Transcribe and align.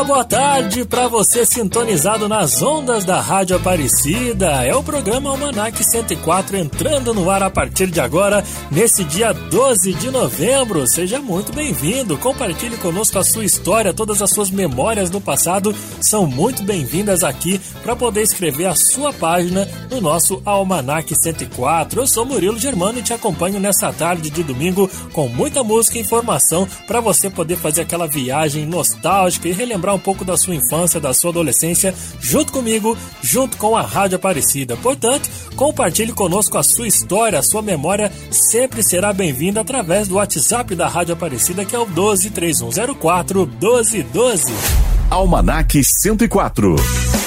uma 0.00 0.04
boa 0.04 0.24
tarde 0.24 0.82
para 0.86 1.08
você 1.08 1.44
sintonizado 1.44 2.26
nas 2.26 2.62
ondas 2.62 3.04
da 3.04 3.20
Rádio 3.20 3.56
Aparecida. 3.56 4.64
É 4.64 4.74
o 4.74 4.82
programa 4.82 5.28
Almanac 5.28 5.84
104 5.84 6.56
entrando 6.56 7.12
no 7.12 7.28
ar 7.28 7.42
a 7.42 7.50
partir 7.50 7.88
de 7.88 8.00
agora, 8.00 8.42
nesse 8.70 9.04
dia 9.04 9.34
12 9.34 9.92
de 9.92 10.10
novembro. 10.10 10.86
Seja 10.86 11.20
muito 11.20 11.52
bem-vindo. 11.52 12.16
Compartilhe 12.16 12.78
conosco 12.78 13.18
a 13.18 13.24
sua 13.24 13.44
história, 13.44 13.92
todas 13.92 14.22
as 14.22 14.30
suas 14.30 14.50
memórias 14.50 15.10
do 15.10 15.20
passado 15.20 15.74
são 16.00 16.26
muito 16.26 16.62
bem-vindas 16.62 17.22
aqui 17.22 17.60
para 17.82 17.94
poder 17.94 18.22
escrever 18.22 18.66
a 18.66 18.74
sua 18.74 19.12
página 19.12 19.68
no 19.90 20.00
nosso 20.00 20.40
Almanac 20.46 21.14
104. 21.14 22.00
Eu 22.00 22.06
sou 22.06 22.24
Murilo 22.24 22.58
Germano 22.58 23.00
e 23.00 23.02
te 23.02 23.12
acompanho 23.12 23.60
nessa 23.60 23.92
tarde 23.92 24.30
de 24.30 24.42
domingo 24.42 24.88
com 25.12 25.28
muita 25.28 25.62
música 25.62 25.98
e 25.98 26.00
informação 26.00 26.66
para 26.86 27.00
você 27.00 27.28
poder 27.28 27.56
fazer 27.56 27.82
aquela 27.82 28.06
viagem 28.06 28.64
nostálgica 28.64 29.46
e 29.46 29.52
relembrar 29.52 29.89
relembrar 29.90 29.94
um 29.94 29.98
pouco 29.98 30.24
da 30.24 30.36
sua 30.36 30.54
infância, 30.54 31.00
da 31.00 31.12
sua 31.12 31.30
adolescência, 31.30 31.94
junto 32.20 32.52
comigo, 32.52 32.96
junto 33.22 33.56
com 33.56 33.76
a 33.76 33.82
Rádio 33.82 34.16
Aparecida. 34.16 34.76
Portanto, 34.76 35.28
compartilhe 35.56 36.12
conosco 36.12 36.56
a 36.56 36.62
sua 36.62 36.86
história, 36.86 37.38
a 37.38 37.42
sua 37.42 37.62
memória 37.62 38.12
sempre 38.30 38.82
será 38.82 39.12
bem-vinda 39.12 39.60
através 39.60 40.08
do 40.08 40.16
WhatsApp 40.16 40.74
da 40.74 40.88
Rádio 40.88 41.14
Aparecida, 41.14 41.64
que 41.64 41.74
é 41.74 41.78
o 41.78 41.86
123104 41.86 43.46
1212. 43.46 44.99
Almanac 45.10 45.82
104. 45.82 46.76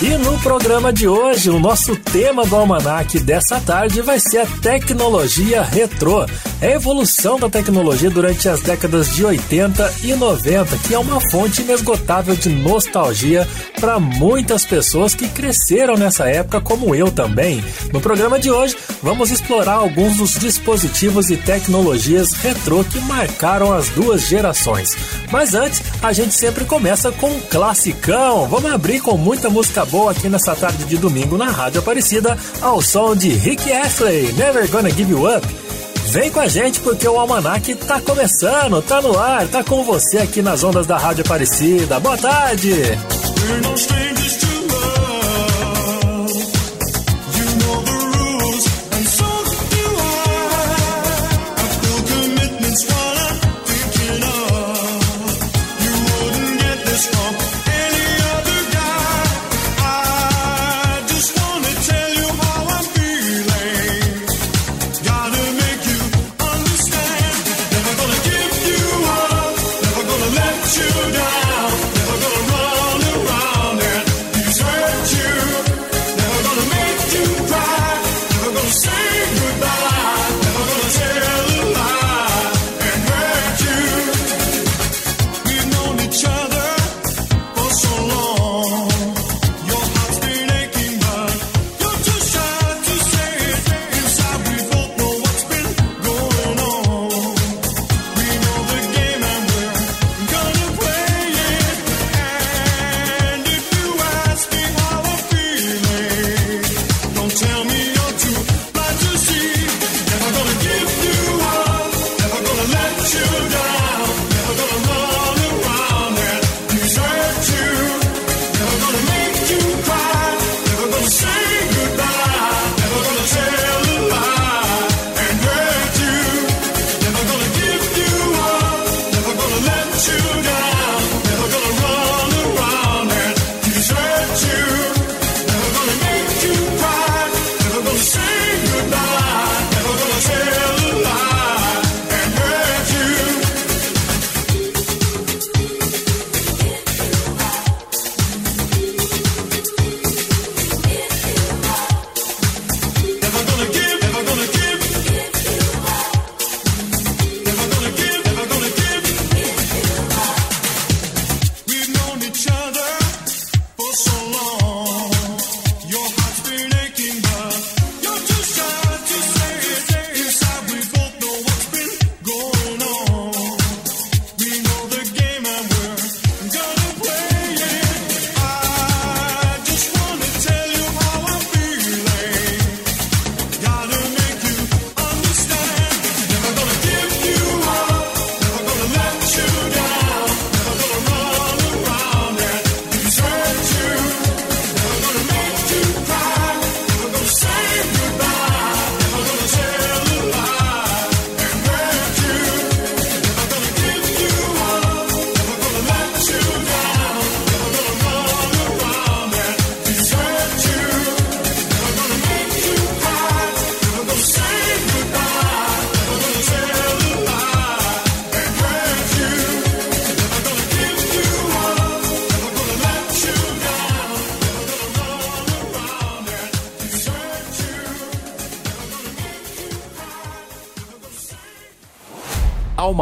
E 0.02 0.18
no 0.18 0.38
programa 0.40 0.92
de 0.92 1.08
hoje, 1.08 1.50
o 1.50 1.60
nosso 1.60 1.96
tema 1.96 2.46
do 2.46 2.56
Almanac 2.56 3.20
dessa 3.20 3.60
tarde 3.60 4.02
vai 4.02 4.20
ser 4.20 4.40
a 4.40 4.46
tecnologia 4.46 5.62
retrô. 5.62 6.26
É 6.62 6.68
a 6.68 6.76
evolução 6.76 7.38
da 7.38 7.50
tecnologia 7.50 8.10
durante 8.10 8.48
as 8.48 8.62
décadas 8.62 9.14
de 9.14 9.26
80 9.26 9.94
e 10.04 10.14
90, 10.14 10.78
que 10.78 10.94
é 10.94 11.00
uma 11.00 11.20
fonte 11.30 11.62
inesgotável 11.62 12.36
de 12.36 12.50
nostalgia 12.50 13.48
para 13.80 14.00
muitas 14.00 14.66
pessoas 14.66 15.14
que 15.14 15.28
cresceram 15.28 15.96
nessa 15.96 16.28
época, 16.30 16.62
como 16.62 16.96
eu 16.96 17.12
também. 17.12 17.64
No 17.92 18.02
programa 18.02 18.40
de 18.40 18.50
hoje, 18.50 18.78
vamos 19.02 19.30
explorar 19.30 19.76
alguns 19.76 20.18
dos 20.18 20.32
dispositivos 20.36 21.30
e 21.30 21.38
tecnologias 21.38 22.32
retrô 22.34 22.84
que 22.84 23.00
marcaram 23.02 23.74
as 23.74 23.90
duas 23.90 24.28
gerações. 24.28 24.96
Mas 25.32 25.54
antes, 25.54 25.82
a 26.02 26.14
gente 26.14 26.34
sempre 26.34 26.66
começa 26.66 27.12
com 27.12 27.30
um 27.30 27.40
clássico 27.50 27.73
classicão. 27.74 28.48
Vamos 28.48 28.72
abrir 28.72 29.00
com 29.02 29.18
muita 29.18 29.50
música 29.50 29.84
boa 29.84 30.12
aqui 30.12 30.30
nessa 30.30 30.56
tarde 30.56 30.86
de 30.86 30.96
domingo 30.96 31.38
na 31.38 31.50
Rádio 31.50 31.80
Aparecida, 31.80 32.38
ao 32.62 32.82
som 32.82 33.16
de 33.16 33.30
Rick 33.30 33.72
Astley, 33.72 34.32
Never 34.34 34.70
Gonna 34.70 34.92
Give 34.92 35.12
You 35.12 35.36
Up. 35.36 35.46
Vem 36.12 36.30
com 36.30 36.40
a 36.40 36.48
gente 36.48 36.80
porque 36.82 37.08
o 37.08 37.18
Almanac 37.18 37.74
tá 37.76 38.00
começando, 38.00 38.80
tá 38.84 39.02
no 39.02 39.18
ar, 39.18 39.48
tá 39.48 39.64
com 39.64 39.84
você 39.84 40.20
aqui 40.20 40.42
nas 40.42 40.64
ondas 40.64 40.86
da 40.86 40.98
Rádio 40.98 41.24
Aparecida. 41.26 42.00
Boa 42.00 42.18
tarde! 42.18 42.74
We're 43.50 44.53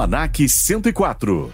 Almanac 0.02 0.50
104. 0.50 1.54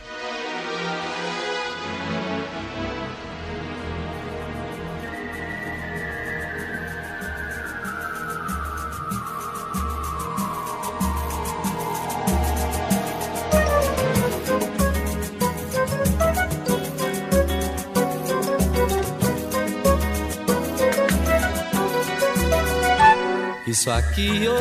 Isso 23.67 23.91
aqui 23.91 24.47
oh, 24.47 24.53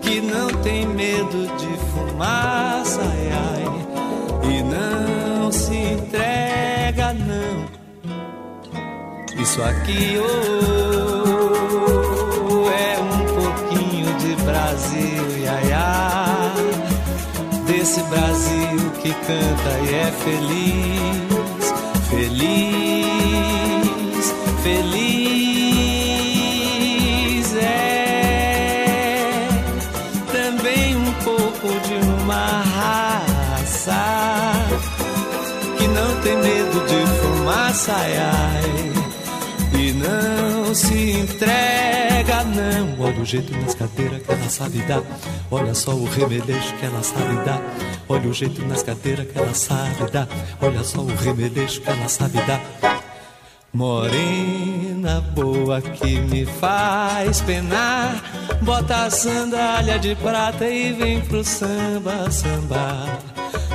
que 0.00 0.20
não 0.20 0.48
tem 0.62 0.86
medo 0.86 1.46
de 1.56 1.76
fumaça, 1.90 3.02
ai, 3.02 3.32
ai, 3.32 3.64
e 4.52 4.62
não 4.62 5.50
se 5.50 5.74
entrega, 5.74 7.12
não. 7.12 7.68
Isso 9.42 9.60
aqui 9.62 10.16
oh, 10.18 11.19
Desse 17.90 18.04
Brasil 18.04 18.78
que 19.02 19.12
canta 19.12 19.72
e 19.82 19.94
é 19.96 20.12
feliz, 20.22 21.74
feliz, 22.08 23.44
feliz. 24.62 25.10
É 27.56 29.48
também 30.30 30.94
um 30.94 31.12
pouco 31.24 31.66
de 31.88 31.94
uma 32.22 32.62
raça 32.62 34.04
que 35.76 35.88
não 35.88 36.20
tem 36.20 36.36
medo 36.36 36.86
de 36.86 37.04
fumaça, 37.20 37.92
ai, 37.92 38.16
ai, 38.18 38.92
e 39.80 39.92
não 39.94 40.72
se 40.76 41.10
entrega, 41.18 41.99
não. 42.24 43.04
Olha 43.06 43.20
o 43.20 43.24
jeito 43.24 43.52
nas 43.58 43.74
cadeiras 43.74 44.22
que 44.22 44.32
ela 44.32 44.48
sabe 44.48 44.78
dar, 44.82 45.02
olha 45.50 45.74
só 45.74 45.92
o 45.92 46.04
remeleixo 46.04 46.74
que 46.76 46.86
ela 46.86 47.02
sabe 47.02 47.44
dar. 47.44 47.60
Olha 48.08 48.28
o 48.28 48.32
jeito 48.32 48.64
nas 48.66 48.82
cadeiras 48.82 49.26
que 49.26 49.38
ela 49.38 49.54
sabe 49.54 50.10
dar, 50.10 50.28
olha 50.60 50.82
só 50.82 51.00
o 51.00 51.14
remeleixo 51.14 51.80
que 51.80 51.88
ela 51.88 52.08
sabe 52.08 52.38
dar. 52.46 52.60
Morena 53.72 55.20
boa 55.32 55.80
que 55.80 56.18
me 56.18 56.44
faz 56.44 57.40
penar, 57.40 58.20
bota 58.62 59.04
a 59.04 59.10
sandália 59.10 59.96
de 59.96 60.16
prata 60.16 60.68
e 60.68 60.92
vem 60.92 61.20
pro 61.20 61.44
samba, 61.44 62.28
samba. 62.30 63.20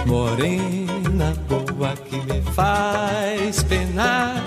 Morena 0.05 1.33
boa 1.47 1.93
que 1.95 2.17
me 2.17 2.41
faz 2.53 3.63
penar, 3.63 4.43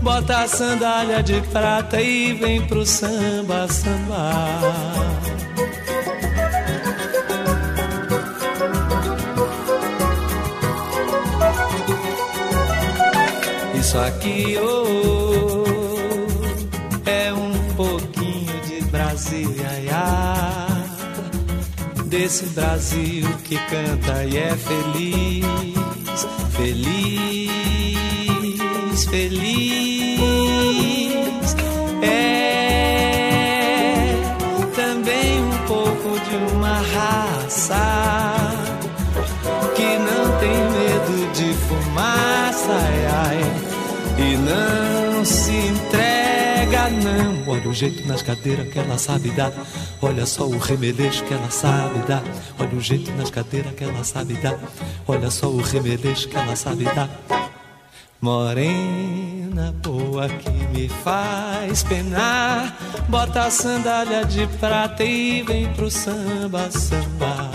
bota 0.00 0.38
a 0.38 0.48
sandália 0.48 1.22
de 1.22 1.40
prata 1.52 2.00
e 2.00 2.32
vem 2.32 2.66
pro 2.66 2.86
samba, 2.86 3.68
samba. 3.68 4.92
Isso 13.74 13.98
aqui 13.98 14.56
oh, 14.58 15.64
é 17.04 17.32
um 17.34 17.52
pouquinho 17.74 18.60
de 18.62 18.80
Brasil, 18.86 19.54
iaiá. 19.54 20.66
Desse 22.06 22.46
Brasil 22.46 23.26
que 23.44 23.56
canta 23.66 24.24
e 24.24 24.36
é 24.38 24.54
feliz, 24.54 25.44
feliz, 26.56 27.71
feliz. 29.06 30.20
É 32.02 32.52
também 34.74 35.40
um 35.40 35.58
pouco 35.66 36.18
de 36.28 36.36
uma 36.54 36.78
raça 36.80 38.48
que 39.74 39.98
não 39.98 40.38
tem 40.38 40.50
medo 40.50 41.32
de 41.32 41.52
fumaça, 41.66 42.72
ai, 42.72 43.06
ai, 43.26 43.40
e 44.18 44.36
não 44.36 45.24
se 45.24 45.52
entrega, 45.52 46.90
não. 46.90 47.52
Olha 47.52 47.68
o 47.68 47.74
jeito 47.74 48.06
nas 48.06 48.22
cadeiras 48.22 48.68
que 48.72 48.78
ela 48.78 48.98
sabe 48.98 49.30
dar, 49.30 49.52
olha 50.00 50.26
só 50.26 50.46
o 50.46 50.58
remeleixo 50.58 51.24
que 51.24 51.34
ela 51.34 51.50
sabe 51.50 51.98
dar. 52.06 52.22
Olha 52.58 52.76
o 52.76 52.80
jeito 52.80 53.10
nas 53.12 53.30
cadeiras 53.30 53.74
que 53.74 53.84
ela 53.84 54.04
sabe 54.04 54.34
dar, 54.34 54.58
olha 55.06 55.30
só 55.30 55.48
o 55.48 55.60
remeleixo 55.60 56.28
que 56.28 56.36
ela 56.36 56.56
sabe 56.56 56.84
dar. 56.84 57.08
Morena 58.22 59.74
boa 59.82 60.28
que 60.28 60.48
me 60.48 60.88
faz 60.88 61.82
penar, 61.82 62.72
bota 63.08 63.46
a 63.46 63.50
sandália 63.50 64.24
de 64.24 64.46
prata 64.60 65.02
e 65.02 65.42
vem 65.42 65.72
pro 65.72 65.90
samba, 65.90 66.70
samba. 66.70 67.50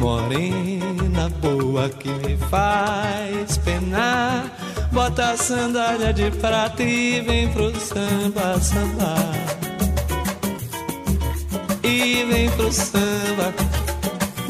Morena 0.00 1.30
boa 1.40 1.88
que 1.90 2.08
me 2.08 2.36
faz 2.36 3.56
penar, 3.58 4.50
bota 4.90 5.30
a 5.30 5.36
sandália 5.36 6.12
de 6.12 6.28
prata 6.40 6.82
e 6.82 7.20
vem 7.20 7.48
pro 7.52 7.72
samba, 7.78 8.60
samba. 8.60 9.14
E 11.84 12.24
vem 12.24 12.50
pro 12.50 12.72
samba, 12.72 13.54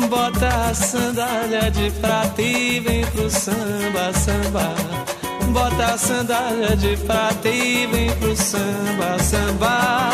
bota 0.08 0.70
a 0.70 0.74
sandália 0.74 1.70
de 1.70 1.90
prata 2.00 2.40
e 2.40 2.80
vem 2.80 3.04
pro 3.08 3.28
samba, 3.28 4.10
samba. 4.14 5.13
Bota 5.54 5.94
a 5.94 5.96
sandália 5.96 6.76
de 6.76 6.96
prata 6.96 7.48
e 7.48 7.86
vem 7.86 8.10
pro 8.16 8.34
samba, 8.36 9.16
samba. 9.20 10.10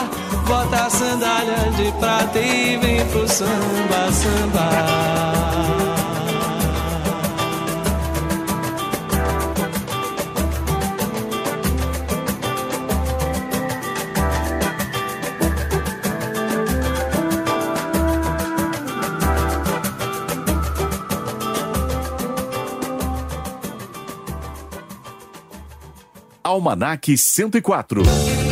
Bota 0.47 0.85
a 0.85 0.91
sandália 0.91 1.73
de 1.79 1.91
prata 1.99 2.39
e 2.39 2.77
vem 2.77 3.07
pro 3.07 3.27
samba, 3.27 4.13
samba. 4.13 6.00
Almanac 26.51 27.07
104. 27.07 28.50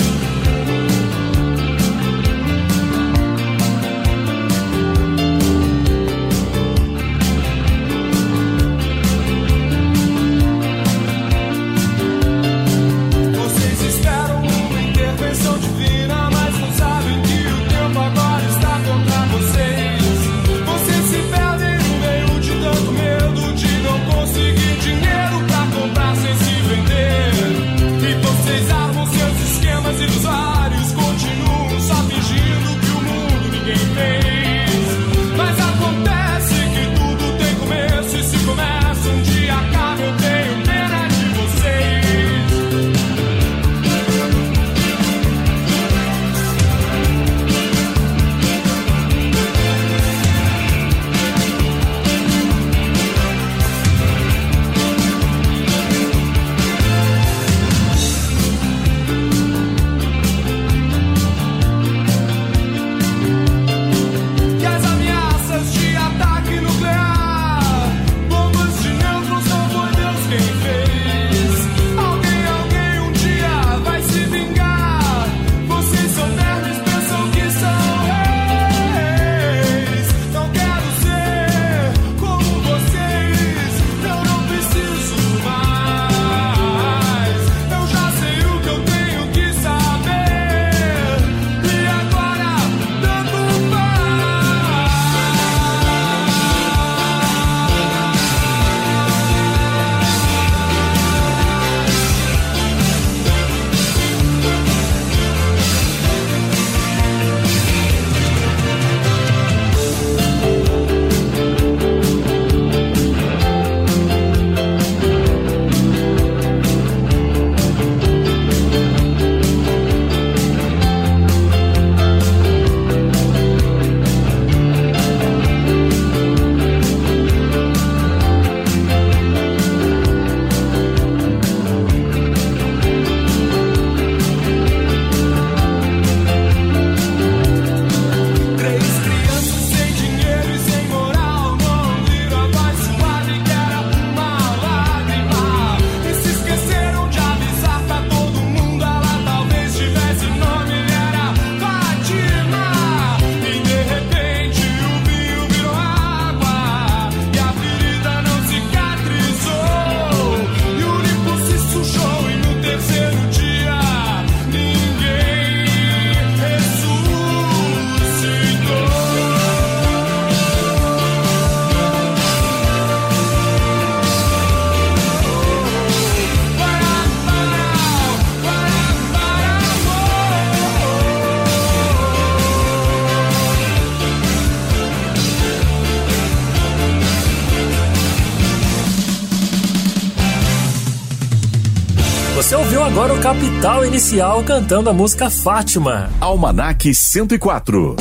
Capital 193.22 193.84
Inicial 193.84 194.44
cantando 194.44 194.88
a 194.88 194.92
música 194.92 195.28
Fátima. 195.28 196.08
Almanac 196.20 196.94
104. 196.94 197.96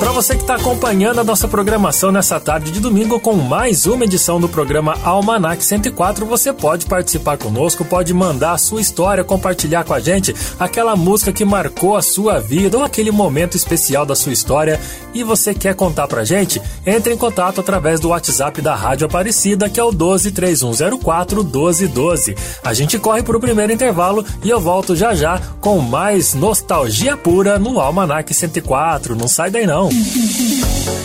Para 0.00 0.12
você 0.12 0.34
que 0.34 0.40
está 0.40 0.54
acompanhando 0.54 1.20
a 1.20 1.24
nossa 1.24 1.46
programação 1.46 2.10
nessa 2.10 2.40
tarde 2.40 2.72
de 2.72 2.80
domingo 2.80 3.20
com 3.20 3.34
mais 3.34 3.84
uma 3.84 4.04
edição 4.04 4.40
do 4.40 4.48
programa 4.48 4.96
Almanac 5.04 5.62
104, 5.62 6.24
você 6.24 6.54
pode 6.54 6.86
participar 6.86 7.36
conosco, 7.36 7.84
pode 7.84 8.14
mandar 8.14 8.52
a 8.52 8.58
sua 8.58 8.80
história, 8.80 9.22
compartilhar 9.22 9.84
com 9.84 9.92
a 9.92 10.00
gente 10.00 10.34
aquela 10.58 10.96
música 10.96 11.30
que 11.30 11.44
marcou 11.44 11.98
a 11.98 12.02
sua 12.02 12.40
vida 12.40 12.78
ou 12.78 12.82
aquele 12.82 13.10
momento 13.10 13.58
especial 13.58 14.06
da 14.06 14.16
sua 14.16 14.32
história 14.32 14.80
e 15.14 15.22
você 15.22 15.54
quer 15.54 15.74
contar 15.74 16.06
pra 16.06 16.24
gente? 16.24 16.60
Entre 16.86 17.12
em 17.12 17.16
contato 17.16 17.60
através 17.60 18.00
do 18.00 18.08
WhatsApp 18.08 18.60
da 18.60 18.74
Rádio 18.74 19.06
Aparecida, 19.06 19.68
que 19.68 19.80
é 19.80 19.84
o 19.84 19.90
123104 19.90 21.44
1212. 21.44 22.36
A 22.64 22.74
gente 22.74 22.98
corre 22.98 23.22
para 23.22 23.36
o 23.36 23.40
primeiro 23.40 23.72
intervalo 23.72 24.24
e 24.42 24.50
eu 24.50 24.60
volto 24.60 24.94
já 24.94 25.14
já 25.14 25.40
com 25.60 25.78
mais 25.78 26.34
nostalgia 26.34 27.16
pura 27.16 27.58
no 27.58 27.80
Almanac 27.80 28.32
104. 28.32 29.16
Não 29.16 29.28
sai 29.28 29.50
daí 29.50 29.66
não. 29.66 29.88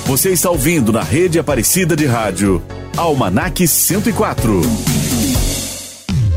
Você 0.05 0.29
está 0.29 0.50
ouvindo 0.50 0.91
na 0.91 1.01
rede 1.01 1.39
Aparecida 1.39 1.95
de 1.95 2.05
Rádio 2.05 2.62
Almanac 2.97 3.67
104. 3.67 5.04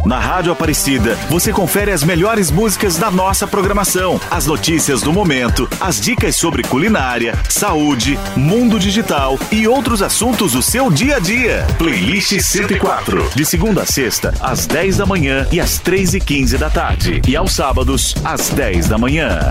Na 0.05 0.19
Rádio 0.19 0.53
Aparecida, 0.53 1.17
você 1.29 1.53
confere 1.53 1.91
as 1.91 2.03
melhores 2.03 2.51
músicas 2.51 2.97
da 2.97 3.11
nossa 3.11 3.47
programação, 3.47 4.21
as 4.31 4.47
notícias 4.47 5.03
do 5.03 5.13
momento, 5.13 5.69
as 5.81 6.01
dicas 6.01 6.37
sobre 6.37 6.63
culinária, 6.63 7.35
saúde, 7.49 8.19
mundo 8.37 8.79
digital 8.79 9.39
e 9.51 9.67
outros 9.67 10.03
assuntos 10.03 10.53
do 10.53 10.63
seu 10.63 10.91
dia 10.91 11.17
a 11.17 11.19
dia. 11.19 11.67
Playlist 11.77 12.41
104, 12.41 13.31
de 13.35 13.45
segunda 13.45 13.83
a 13.83 13.87
sexta, 13.87 14.33
às 14.41 14.67
10 14.67 14.99
da 14.99 15.07
manhã 15.07 15.47
e 15.51 15.61
às 15.61 15.79
3 15.79 16.15
e 16.15 16.21
15 16.21 16.59
da 16.59 16.71
tarde. 16.71 17.21
E 17.27 17.37
aos 17.37 17.53
sábados, 17.53 18.15
às 18.25 18.49
10 18.51 18.89
da 18.89 18.99
manhã. 18.99 19.51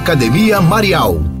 Academia 0.01 0.59
Marial. 0.59 1.40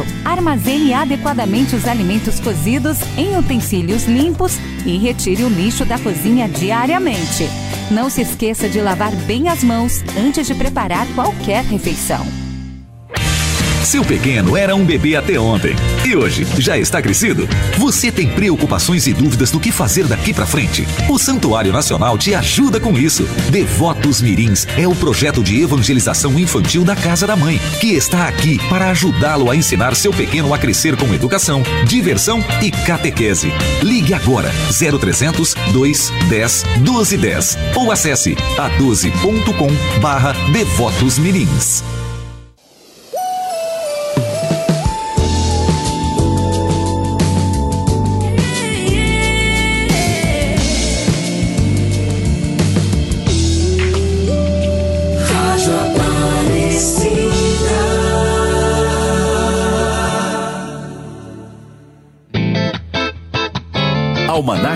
Armazene 0.25 0.93
adequadamente 0.93 1.75
os 1.75 1.87
alimentos 1.87 2.39
cozidos 2.39 2.99
em 3.17 3.37
utensílios 3.37 4.05
limpos 4.05 4.57
e 4.85 4.97
retire 4.97 5.43
o 5.43 5.49
lixo 5.49 5.85
da 5.85 5.97
cozinha 5.99 6.47
diariamente. 6.47 7.47
Não 7.89 8.09
se 8.09 8.21
esqueça 8.21 8.69
de 8.69 8.79
lavar 8.79 9.13
bem 9.25 9.49
as 9.49 9.63
mãos 9.63 10.03
antes 10.17 10.47
de 10.47 10.55
preparar 10.55 11.05
qualquer 11.13 11.63
refeição. 11.63 12.50
Seu 13.83 14.05
pequeno 14.05 14.55
era 14.55 14.75
um 14.75 14.85
bebê 14.85 15.15
até 15.15 15.39
ontem 15.39 15.75
e 16.05 16.15
hoje 16.15 16.45
já 16.57 16.77
está 16.77 17.01
crescido. 17.01 17.47
Você 17.77 18.11
tem 18.11 18.29
preocupações 18.29 19.07
e 19.07 19.13
dúvidas 19.13 19.51
do 19.51 19.59
que 19.59 19.71
fazer 19.71 20.05
daqui 20.07 20.33
para 20.33 20.45
frente? 20.45 20.87
O 21.09 21.17
Santuário 21.17 21.73
Nacional 21.73 22.17
te 22.17 22.33
ajuda 22.33 22.79
com 22.79 22.97
isso. 22.97 23.27
Devotos 23.49 24.21
Mirins 24.21 24.67
é 24.77 24.87
o 24.87 24.95
projeto 24.95 25.43
de 25.43 25.61
evangelização 25.61 26.37
infantil 26.37 26.83
da 26.83 26.95
Casa 26.95 27.25
da 27.25 27.35
Mãe, 27.35 27.59
que 27.79 27.93
está 27.93 28.27
aqui 28.27 28.59
para 28.69 28.89
ajudá-lo 28.91 29.49
a 29.49 29.55
ensinar 29.55 29.95
seu 29.95 30.13
pequeno 30.13 30.53
a 30.53 30.57
crescer 30.57 30.95
com 30.95 31.13
educação, 31.13 31.63
diversão 31.85 32.43
e 32.61 32.71
catequese. 32.71 33.51
Ligue 33.81 34.13
agora 34.13 34.51
0300 34.69 35.55
210 35.73 36.63
1210 36.79 37.57
ou 37.75 37.91
acesse 37.91 38.35
a12.com 38.57 39.99
barra 39.99 40.33
Devotos 40.51 41.17
Mirins. 41.17 41.83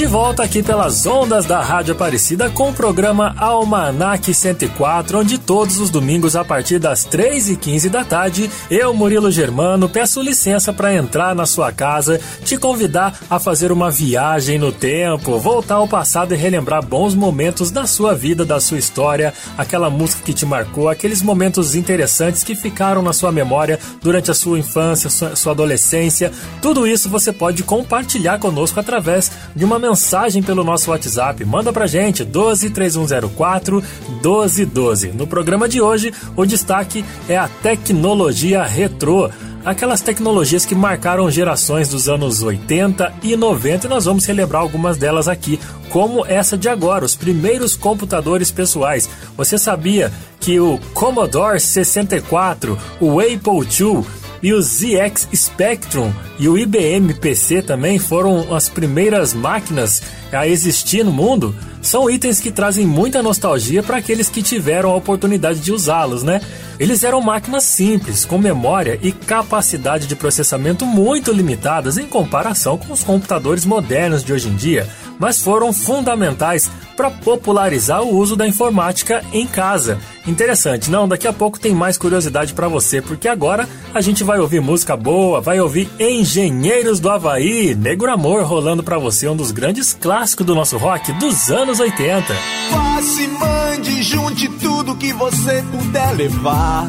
De 0.00 0.06
volta 0.06 0.42
aqui 0.42 0.62
pelas 0.62 1.04
ondas 1.04 1.44
da 1.44 1.60
Rádio 1.60 1.92
Aparecida 1.92 2.48
com 2.48 2.70
o 2.70 2.72
programa 2.72 3.34
Almanac 3.36 4.32
104, 4.32 5.18
onde 5.18 5.36
todos 5.36 5.78
os 5.78 5.90
domingos 5.90 6.34
a 6.34 6.42
partir 6.42 6.78
das 6.78 7.04
3 7.04 7.50
e 7.50 7.56
15 7.56 7.90
da 7.90 8.02
tarde, 8.02 8.50
eu, 8.70 8.94
Murilo 8.94 9.30
Germano, 9.30 9.90
peço 9.90 10.22
licença 10.22 10.72
para 10.72 10.94
entrar 10.94 11.34
na 11.34 11.44
sua 11.44 11.70
casa, 11.70 12.18
te 12.46 12.56
convidar 12.56 13.14
a 13.28 13.38
fazer 13.38 13.70
uma 13.70 13.90
viagem 13.90 14.58
no 14.58 14.72
tempo, 14.72 15.38
voltar 15.38 15.74
ao 15.74 15.86
passado 15.86 16.32
e 16.32 16.36
relembrar 16.36 16.82
bons 16.82 17.14
momentos 17.14 17.70
da 17.70 17.86
sua 17.86 18.14
vida, 18.14 18.42
da 18.42 18.58
sua 18.58 18.78
história, 18.78 19.34
aquela 19.58 19.90
música 19.90 20.22
que 20.24 20.32
te 20.32 20.46
marcou, 20.46 20.88
aqueles 20.88 21.20
momentos 21.20 21.74
interessantes 21.74 22.42
que 22.42 22.56
ficaram 22.56 23.02
na 23.02 23.12
sua 23.12 23.30
memória 23.30 23.78
durante 24.00 24.30
a 24.30 24.34
sua 24.34 24.58
infância, 24.58 25.10
sua, 25.10 25.52
adolescência. 25.52 26.32
Tudo 26.62 26.86
isso 26.86 27.10
você 27.10 27.34
pode 27.34 27.62
compartilhar 27.62 28.38
conosco 28.38 28.80
através 28.80 29.30
de 29.54 29.62
uma 29.62 29.78
mensagem 29.90 30.40
pelo 30.40 30.62
nosso 30.62 30.90
WhatsApp. 30.90 31.44
Manda 31.44 31.72
pra 31.72 31.86
gente 31.86 32.24
12 32.24 32.70
3104 32.70 33.82
1212. 34.22 35.08
No 35.08 35.26
programa 35.26 35.68
de 35.68 35.80
hoje, 35.80 36.14
o 36.36 36.46
destaque 36.46 37.04
é 37.28 37.36
a 37.36 37.48
tecnologia 37.48 38.62
retrô 38.62 39.28
aquelas 39.62 40.00
tecnologias 40.00 40.64
que 40.64 40.74
marcaram 40.74 41.30
gerações 41.30 41.88
dos 41.88 42.08
anos 42.08 42.42
80 42.42 43.12
e 43.22 43.36
90 43.36 43.86
e 43.86 43.90
nós 43.90 44.06
vamos 44.06 44.24
celebrar 44.24 44.62
algumas 44.62 44.96
delas 44.96 45.28
aqui, 45.28 45.60
como 45.90 46.24
essa 46.24 46.56
de 46.56 46.66
agora, 46.66 47.04
os 47.04 47.14
primeiros 47.14 47.76
computadores 47.76 48.50
pessoais. 48.50 49.10
Você 49.36 49.58
sabia 49.58 50.10
que 50.38 50.58
o 50.58 50.78
Commodore 50.94 51.60
64, 51.60 52.78
o 53.00 53.20
Apple 53.20 53.68
II 53.78 54.02
e 54.42 54.52
o 54.52 54.62
ZX 54.62 55.28
Spectrum 55.34 56.12
e 56.38 56.48
o 56.48 56.56
IBM 56.56 57.14
PC 57.14 57.62
também 57.62 57.98
foram 57.98 58.54
as 58.54 58.68
primeiras 58.68 59.34
máquinas 59.34 60.02
a 60.32 60.46
existir 60.46 61.04
no 61.04 61.12
mundo, 61.12 61.54
são 61.82 62.10
itens 62.10 62.40
que 62.40 62.50
trazem 62.50 62.86
muita 62.86 63.22
nostalgia 63.22 63.82
para 63.82 63.96
aqueles 63.96 64.28
que 64.28 64.42
tiveram 64.42 64.90
a 64.90 64.96
oportunidade 64.96 65.60
de 65.60 65.72
usá-los, 65.72 66.22
né? 66.22 66.40
Eles 66.78 67.02
eram 67.04 67.20
máquinas 67.20 67.64
simples, 67.64 68.24
com 68.24 68.38
memória 68.38 68.98
e 69.02 69.12
capacidade 69.12 70.06
de 70.06 70.16
processamento 70.16 70.86
muito 70.86 71.32
limitadas 71.32 71.98
em 71.98 72.06
comparação 72.06 72.78
com 72.78 72.92
os 72.92 73.02
computadores 73.02 73.64
modernos 73.64 74.22
de 74.22 74.32
hoje 74.32 74.48
em 74.48 74.56
dia, 74.56 74.88
mas 75.20 75.40
foram 75.40 75.72
fundamentais 75.72 76.70
para 76.96 77.10
popularizar 77.10 78.02
o 78.02 78.16
uso 78.16 78.34
da 78.34 78.48
informática 78.48 79.22
em 79.32 79.46
casa. 79.46 79.98
Interessante, 80.26 80.90
não? 80.90 81.06
Daqui 81.06 81.28
a 81.28 81.32
pouco 81.32 81.60
tem 81.60 81.74
mais 81.74 81.96
curiosidade 81.96 82.54
para 82.54 82.68
você, 82.68 83.00
porque 83.00 83.28
agora 83.28 83.68
a 83.94 84.00
gente 84.00 84.24
vai 84.24 84.40
ouvir 84.40 84.60
música 84.60 84.96
boa, 84.96 85.40
vai 85.40 85.60
ouvir 85.60 85.88
Engenheiros 85.98 86.98
do 86.98 87.10
Havaí, 87.10 87.74
Negro 87.74 88.10
Amor 88.10 88.42
rolando 88.42 88.82
para 88.82 88.98
você, 88.98 89.28
um 89.28 89.36
dos 89.36 89.50
grandes 89.50 89.92
clássicos 89.92 90.46
do 90.46 90.54
nosso 90.54 90.78
rock 90.78 91.12
dos 91.12 91.50
anos 91.50 91.78
80. 91.78 92.34
Passe, 92.70 93.26
mande, 93.28 94.02
junte 94.02 94.48
tudo 94.58 94.96
que 94.96 95.12
você 95.12 95.62
puder 95.70 96.16
levar. 96.16 96.86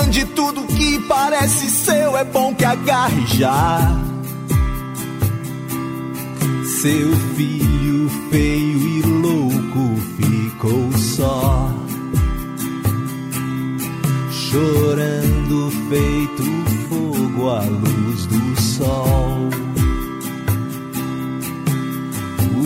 ande, 0.00 0.24
tudo 0.26 0.62
que 0.66 0.98
parece 1.08 1.70
seu 1.70 2.16
é 2.16 2.24
bom 2.24 2.54
que 2.54 2.64
agarre 2.64 3.26
já. 3.26 4.13
Seu 6.64 7.12
filho 7.36 8.08
feio 8.30 8.88
e 8.88 9.02
louco 9.02 10.00
ficou 10.16 10.92
só, 10.96 11.70
chorando 14.30 15.70
feito 15.90 16.42
fogo 16.88 17.50
à 17.50 17.60
luz 17.64 18.26
do 18.26 18.60
sol. 18.62 19.50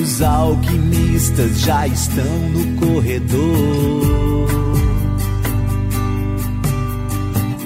Os 0.01 0.23
alquimistas 0.23 1.61
já 1.61 1.89
estão 1.89 2.39
no 2.51 2.77
corredor. 2.77 4.49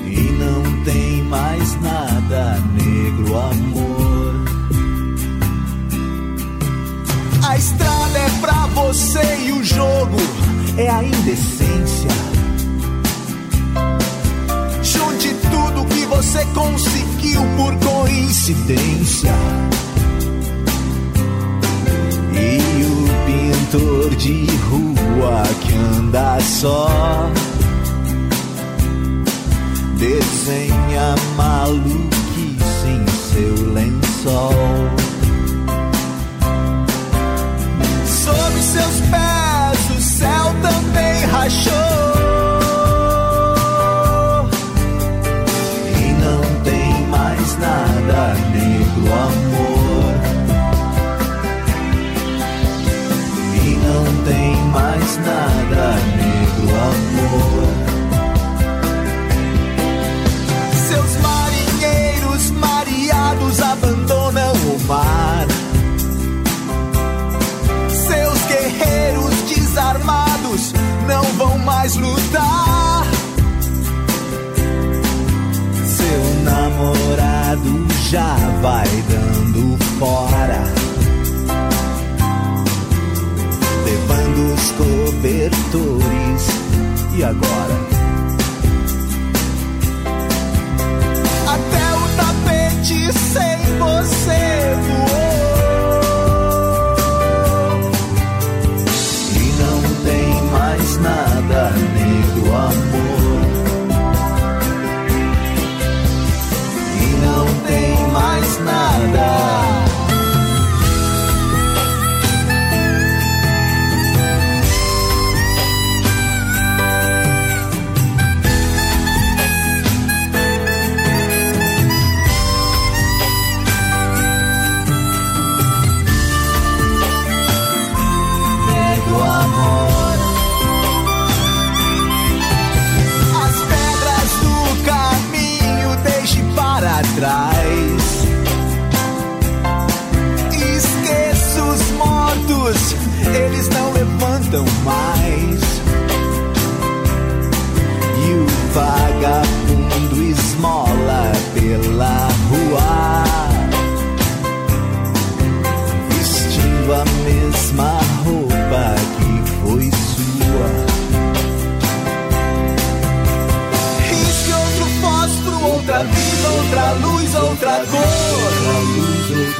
E 0.06 0.20
não 0.38 0.84
tem 0.84 1.22
mais 1.24 1.80
nada, 1.82 2.58
negro 2.74 3.38
amor. 3.38 3.91
A 7.52 7.58
estrada 7.58 8.18
é 8.18 8.30
pra 8.40 8.66
você 8.68 9.36
e 9.44 9.52
o 9.52 9.62
jogo 9.62 10.16
é 10.78 10.88
a 10.88 11.04
indecência. 11.04 12.08
Junte 14.82 15.34
tudo 15.50 15.84
que 15.84 16.06
você 16.06 16.46
conseguiu 16.54 17.42
por 17.58 17.76
coincidência. 17.76 19.34
E 22.32 22.84
o 22.86 23.06
pintor 23.26 24.16
de 24.16 24.46
rua 24.70 25.42
que 25.60 25.74
anda 25.74 26.40
só 26.40 27.30
desenha 29.98 31.14
maluquice 31.36 32.88
em 32.88 33.06
seu 33.30 33.72
lençol. 33.74 35.11
Sob 38.22 38.62
seus 38.62 39.00
pés 39.10 39.90
o 39.96 40.00
céu 40.00 40.54
também 40.62 41.24
rachou. 41.26 41.72
E 45.98 46.12
não 46.22 46.40
tem 46.62 47.06
mais 47.08 47.58
nada, 47.58 48.34
negro 48.52 49.12
amor. 49.12 50.14
E 53.56 53.66
não 53.86 54.04
tem 54.24 54.54
mais 54.70 55.16
nada, 55.16 55.94
negro 55.94 56.11
mais 71.92 71.96
lutar. 71.96 73.06
Seu 75.84 76.42
namorado 76.44 77.86
já 78.10 78.36
vai 78.60 78.86
dando 79.08 79.78
fora. 79.98 80.62
Levando 83.84 84.54
os 84.54 84.70
cobertores. 84.72 86.42
E 87.14 87.24
agora? 87.24 87.76
Até 91.46 91.94
o 91.94 92.08
tapete 92.16 93.12
sem 93.12 93.78
você 93.78 94.91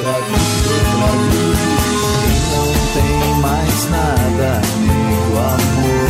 E 0.03 0.05
não 2.51 2.73
tem 2.93 3.39
mais 3.41 3.89
nada, 3.89 4.61
meu 4.81 5.39
amor. 5.39 6.09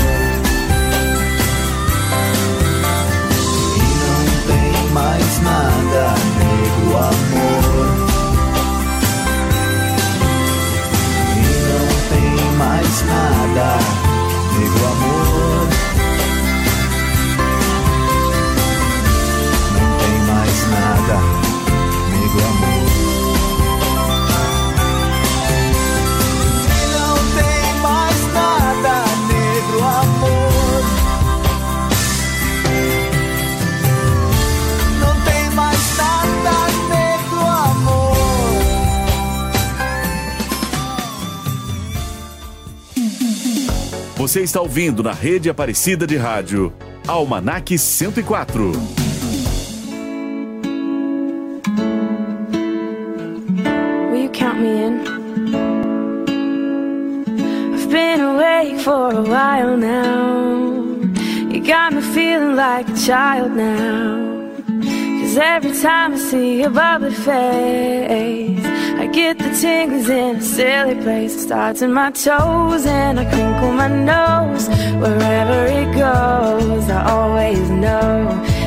E 3.77 3.85
não 4.01 4.21
tem 4.47 4.89
mais 4.91 5.31
nada, 5.43 6.03
negro 6.39 6.97
amor. 6.97 7.85
E 11.37 11.45
não 11.69 11.87
tem 12.09 12.33
mais 12.57 12.95
nada, 13.05 13.67
Você 44.33 44.41
está 44.41 44.59
ouvindo 44.59 45.03
na 45.03 45.11
rede 45.11 45.47
Aparecida 45.47 46.07
de 46.07 46.17
Rádio, 46.17 46.73
Almanac 47.07 47.77
104. 47.77 48.71
Will 54.09 54.23
you 54.23 54.29
count 54.31 54.59
me 54.59 54.69
in? 54.69 55.03
I've 57.75 57.87
been 57.91 58.21
awake 58.21 58.79
for 58.79 59.13
a 59.13 59.21
while 59.21 59.77
now. 59.77 60.83
You 61.51 61.63
got 61.63 61.93
me 61.93 62.01
feeling 62.01 62.55
like 62.55 62.89
a 62.89 62.95
child 62.95 63.51
now. 63.55 64.49
Cause 65.21 65.37
every 65.37 65.79
time 65.79 66.15
I 66.15 66.17
see 66.17 66.61
your 66.61 66.71
bubbly 66.71 67.11
face, 67.11 68.42
get 69.13 69.37
the 69.37 69.49
tingles 69.61 70.09
in 70.09 70.37
a 70.37 70.41
silly 70.41 70.95
place. 70.95 71.35
It 71.35 71.41
starts 71.41 71.81
in 71.81 71.93
my 71.93 72.09
toes 72.11 72.85
and 72.85 73.19
I 73.19 73.25
crinkle 73.25 73.71
my 73.71 73.87
nose. 73.87 74.67
Wherever 75.03 75.65
it 75.65 75.89
goes, 75.93 76.89
I 76.89 77.09
always 77.11 77.69
know 77.69 78.25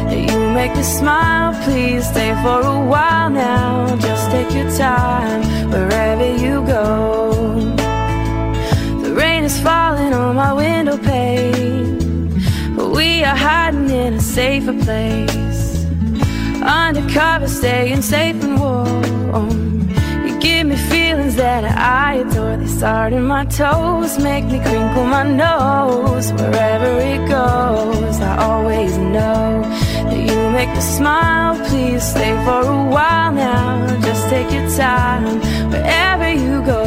that 0.08 0.20
you 0.30 0.38
make 0.50 0.74
me 0.76 0.82
smile. 0.82 1.52
Please 1.64 2.08
stay 2.08 2.32
for 2.42 2.60
a 2.60 2.80
while 2.92 3.28
now. 3.28 3.96
Just 3.96 4.30
take 4.30 4.50
your 4.54 4.70
time 4.76 5.42
wherever 5.70 6.26
you 6.44 6.64
go. 6.64 7.74
The 9.02 9.12
rain 9.14 9.42
is 9.42 9.60
falling 9.60 10.14
on 10.14 10.36
my 10.36 10.52
window 10.52 10.96
pane, 10.96 12.30
but 12.76 12.90
we 12.90 13.24
are 13.24 13.36
hiding 13.36 13.90
in 13.90 14.14
a 14.14 14.20
safer 14.20 14.78
place. 14.84 15.84
Undercover, 16.62 17.48
staying 17.48 18.02
safe 18.02 18.42
and 18.44 18.60
warm. 18.60 19.75
Feelings 20.90 21.36
that 21.36 21.64
I 21.64 22.14
adore. 22.22 22.56
They 22.56 22.66
start 22.66 23.12
in 23.12 23.24
my 23.24 23.44
toes, 23.46 24.18
make 24.18 24.44
me 24.44 24.58
crinkle 24.60 25.04
my 25.04 25.24
nose. 25.44 26.32
Wherever 26.32 26.90
it 27.12 27.22
goes, 27.28 28.20
I 28.20 28.36
always 28.48 28.96
know 28.98 29.62
that 30.08 30.20
you 30.28 30.38
make 30.50 30.68
me 30.68 30.80
smile. 30.80 31.56
Please 31.68 32.02
stay 32.02 32.32
for 32.44 32.60
a 32.60 32.84
while 32.94 33.32
now. 33.32 34.00
Just 34.00 34.28
take 34.28 34.50
your 34.52 34.68
time 34.76 35.40
wherever 35.70 36.28
you 36.44 36.62
go. 36.72 36.82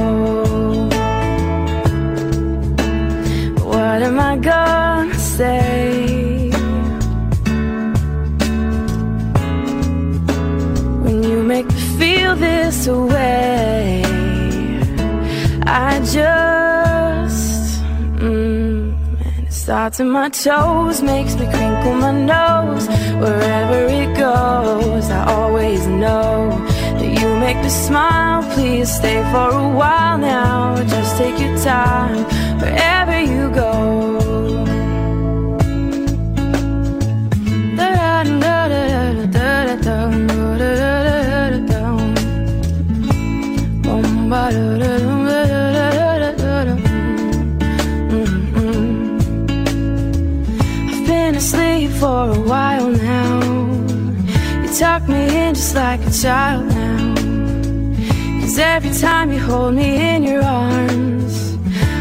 What 3.71 3.99
am 4.07 4.19
I 4.19 4.37
gonna 4.37 5.13
say? 5.15 6.51
When 11.03 11.23
you 11.23 11.43
make 11.43 11.69
feel 11.99 12.33
this 12.35 12.87
way, 12.87 14.01
I 15.65 15.99
just. 16.15 17.81
Mm, 18.23 18.95
and 19.25 19.47
it 19.47 19.53
starts 19.53 19.99
in 19.99 20.09
my 20.09 20.29
toes, 20.29 21.01
makes 21.01 21.33
me 21.35 21.45
crinkle 21.55 21.95
my 22.05 22.13
nose. 22.35 22.87
Wherever 23.23 23.79
it 24.01 24.11
goes, 24.17 25.05
I 25.09 25.21
always 25.37 25.85
know 25.87 26.49
that 26.99 27.11
you 27.19 27.27
make 27.45 27.57
me 27.65 27.69
smile. 27.69 28.41
Please 28.53 28.89
stay 28.99 29.19
for 29.31 29.49
a 29.65 29.69
while 29.79 30.17
now. 30.17 30.81
Just 30.95 31.17
take 31.17 31.37
your 31.43 31.55
time 31.57 32.23
wherever 32.61 33.19
you 33.33 33.43
go. 33.51 33.68
Just 55.59 55.75
like 55.75 55.99
a 56.07 56.11
child 56.11 56.65
now. 56.67 57.15
Cause 58.39 58.57
every 58.57 58.93
time 59.05 59.29
you 59.33 59.39
hold 59.39 59.73
me 59.75 59.89
in 60.11 60.23
your 60.23 60.41
arms, 60.41 61.35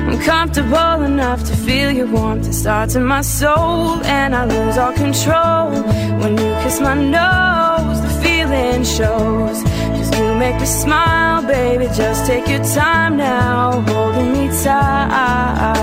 I'm 0.07 0.17
comfortable 0.21 1.03
enough 1.03 1.41
to 1.49 1.57
feel 1.67 1.91
your 1.91 2.07
warmth. 2.07 2.47
It 2.47 2.53
starts 2.53 2.95
in 2.95 3.05
my 3.05 3.23
soul, 3.23 4.01
and 4.19 4.37
I 4.37 4.45
lose 4.45 4.79
all 4.79 4.93
control. 4.93 5.73
When 6.21 6.33
you 6.43 6.51
kiss 6.63 6.79
my 6.81 6.95
nose, 7.19 8.01
the 8.07 8.13
feeling 8.23 8.85
shows. 8.85 9.59
Cause 9.97 10.11
you 10.17 10.27
make 10.37 10.59
me 10.61 10.67
smile, 10.67 11.43
baby. 11.43 11.87
Just 12.03 12.27
take 12.27 12.47
your 12.47 12.63
time 12.63 13.17
now, 13.17 13.81
holding 13.81 14.31
me 14.35 14.47
tight. 14.63 15.78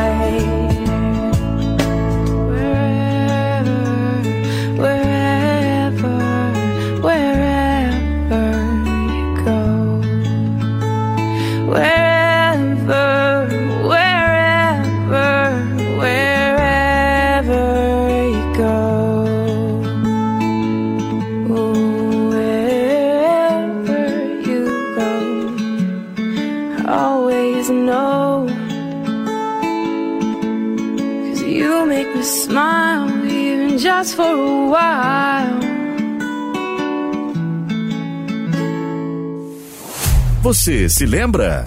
Você 40.45 40.87
se 40.87 41.07
lembra? 41.07 41.65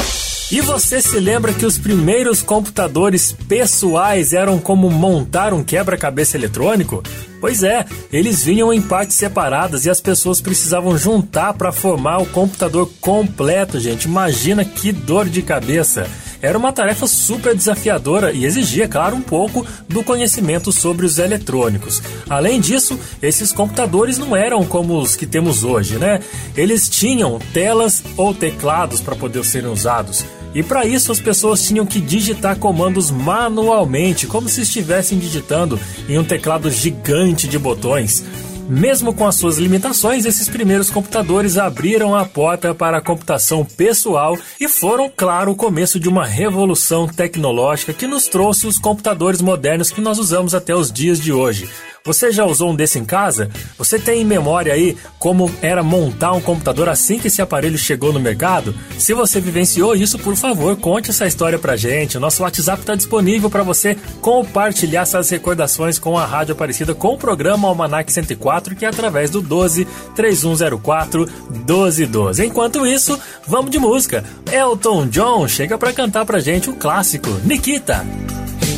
E 0.53 0.61
você 0.61 1.03
se 1.03 1.19
lembra 1.19 1.53
que 1.53 1.67
os 1.67 1.77
primeiros 1.77 2.43
computadores 2.43 3.33
pessoais 3.33 4.33
eram 4.33 4.57
como 4.61 4.89
montar 4.89 5.53
um 5.53 5.65
quebra-cabeça 5.65 6.37
eletrônico? 6.37 7.03
Pois 7.41 7.65
é, 7.65 7.85
eles 8.13 8.45
vinham 8.45 8.73
em 8.73 8.81
partes 8.81 9.17
separadas 9.17 9.85
e 9.85 9.91
as 9.91 10.01
pessoas 10.01 10.41
precisavam 10.41 10.97
juntar 10.97 11.55
para 11.55 11.73
formar 11.73 12.19
o 12.19 12.27
computador 12.27 12.89
completo, 13.01 13.81
gente. 13.81 14.05
Imagina 14.05 14.65
que 14.65 14.93
dor 14.93 15.29
de 15.29 15.43
cabeça. 15.43 16.07
Era 16.41 16.57
uma 16.57 16.73
tarefa 16.73 17.07
super 17.07 17.55
desafiadora 17.55 18.33
e 18.33 18.45
exigia, 18.45 18.87
claro, 18.87 19.17
um 19.17 19.21
pouco 19.21 19.67
do 19.89 20.05
conhecimento 20.05 20.71
sobre 20.71 21.05
os 21.05 21.19
eletrônicos. 21.19 22.01
Além 22.29 22.61
disso, 22.61 22.99
esses 23.21 23.53
computadores 23.53 24.19
não 24.19 24.37
eram 24.37 24.65
como 24.65 25.01
os 25.01 25.17
que 25.17 25.27
temos 25.27 25.65
hoje, 25.65 25.99
né? 25.99 26.21
Eles 26.57 26.89
tinham 26.89 27.39
telas 27.53 28.03
ou 28.17 28.33
teclados 28.33 29.01
para 29.01 29.17
poder 29.17 29.45
serem 29.45 29.71
usados. 29.71 30.25
E 30.55 30.63
para 30.63 30.87
isso 30.87 31.13
as 31.13 31.21
pessoas 31.21 31.67
tinham 31.67 31.85
que 31.85 32.01
digitar 32.01 32.57
comandos 32.57 33.11
manualmente, 33.11 34.27
como 34.27 34.49
se 34.49 34.63
estivessem 34.63 35.19
digitando 35.19 35.79
em 36.09 36.19
um 36.19 36.25
teclado 36.25 36.71
gigante 36.71 37.47
de 37.47 37.59
botões. 37.59 38.25
Mesmo 38.69 39.15
com 39.15 39.27
as 39.27 39.37
suas 39.37 39.57
limitações, 39.57 40.27
esses 40.27 40.47
primeiros 40.47 40.91
computadores 40.91 41.57
abriram 41.57 42.15
a 42.15 42.27
porta 42.27 42.75
para 42.75 42.99
a 42.99 43.01
computação 43.01 43.65
pessoal 43.65 44.37
e 44.61 44.69
foram, 44.69 45.11
claro, 45.15 45.53
o 45.53 45.57
começo 45.57 45.99
de 45.99 46.07
uma 46.07 46.27
revolução 46.27 47.09
tecnológica 47.09 47.95
que 47.95 48.07
nos 48.07 48.27
trouxe 48.27 48.67
os 48.67 48.79
computadores 48.79 49.41
modernos 49.41 49.91
que 49.91 50.03
nós 50.03 50.19
usamos 50.19 50.55
até 50.55 50.75
os 50.75 50.93
dias 50.93 51.19
de 51.19 51.33
hoje. 51.33 51.67
Você 52.09 52.33
já 52.33 52.47
usou 52.47 52.71
um 52.71 52.75
desse 52.75 52.99
em 52.99 53.05
casa? 53.05 53.51
Você 53.77 53.99
tem 53.99 54.23
em 54.23 54.25
memória 54.25 54.73
aí 54.73 54.97
como 55.19 55.51
era 55.61 55.83
montar 55.83 56.33
um 56.33 56.41
computador 56.41 56.89
assim 56.89 57.19
que 57.19 57.27
esse 57.27 57.43
aparelho 57.43 57.77
chegou 57.77 58.15
no 58.15 58.19
mercado? 58.19 58.75
Se 58.97 59.13
você 59.13 59.43
vivenciou 59.43 59.95
isso, 59.95 60.19
por 60.19 60.35
favor, 60.35 60.75
conte 60.79 61.11
essa 61.11 61.27
história 61.27 61.59
pra 61.59 61.77
gente. 61.77 62.17
O 62.17 62.21
nosso 62.21 62.43
WhatsApp 62.43 62.81
está 62.81 62.95
disponível 62.95 63.51
para 63.51 63.63
você 63.63 63.95
compartilhar 64.23 65.03
essas 65.03 65.29
recordações 65.29 65.99
com 65.99 66.17
a 66.17 66.25
Rádio 66.25 66.55
Aparecida 66.55 66.95
com 66.95 67.13
o 67.13 67.19
programa 67.19 67.69
Almanac 67.69 68.11
104, 68.11 68.75
que 68.75 68.87
é 68.87 68.89
através 68.89 69.29
do 69.29 69.43
12 69.43 69.87
3104 70.17 71.29
1212. 71.51 72.47
Enquanto 72.47 72.87
isso, 72.87 73.21
vamos 73.47 73.71
de 73.71 73.79
música. 73.79 74.25
Elton 74.51 75.09
John 75.09 75.47
chega 75.47 75.77
para 75.77 75.93
cantar 75.93 76.25
pra 76.25 76.41
gente 76.41 76.71
o 76.71 76.75
clássico 76.75 77.29
Nikita. 77.45 78.03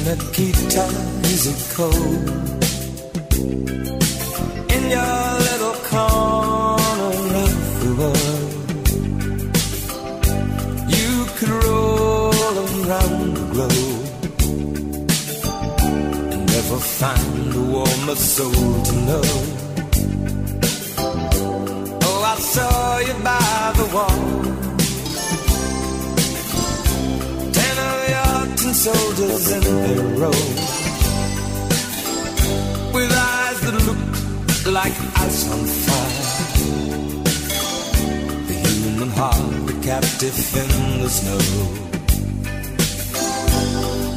Nikita, 0.04 0.88
is 1.22 1.72
cold? 1.76 2.49
Your 4.90 5.28
little 5.48 5.76
corner 5.90 7.44
of 7.46 7.54
the 7.82 7.90
world, 8.00 8.52
you 10.96 11.12
could 11.36 11.52
roll 11.64 12.56
around 12.66 13.18
the 13.38 13.44
globe 13.52 14.06
and 16.32 16.42
never 16.54 16.78
find 16.98 17.54
a 17.54 17.56
warmer 17.72 18.16
soul 18.16 18.82
to 18.88 18.94
know. 19.08 19.28
Oh, 22.02 22.20
I 22.32 22.36
saw 22.40 22.98
you 22.98 23.14
by 23.22 23.72
the 23.76 23.86
wall. 23.94 24.18
Soldiers 28.72 29.46
in 29.50 29.60
their 29.60 30.04
row 30.20 30.40
with 32.94 33.12
eyes 33.12 33.58
that 33.60 33.76
look 33.86 34.09
like 34.66 34.92
ice 35.16 35.50
on 35.50 35.64
fire. 35.64 36.26
The 38.46 38.54
human 38.54 39.10
heart, 39.10 39.66
the 39.66 39.72
captive 39.82 40.56
in 40.56 41.00
the 41.00 41.08
snow. 41.08 41.38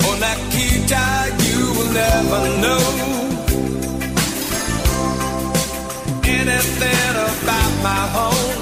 Oh, 0.06 0.16
Nikita, 0.24 1.06
you 1.48 1.60
will 1.76 1.92
never 1.94 2.42
know 2.64 2.84
anything 6.26 7.16
about 7.30 7.74
my 7.88 8.04
home. 8.18 8.62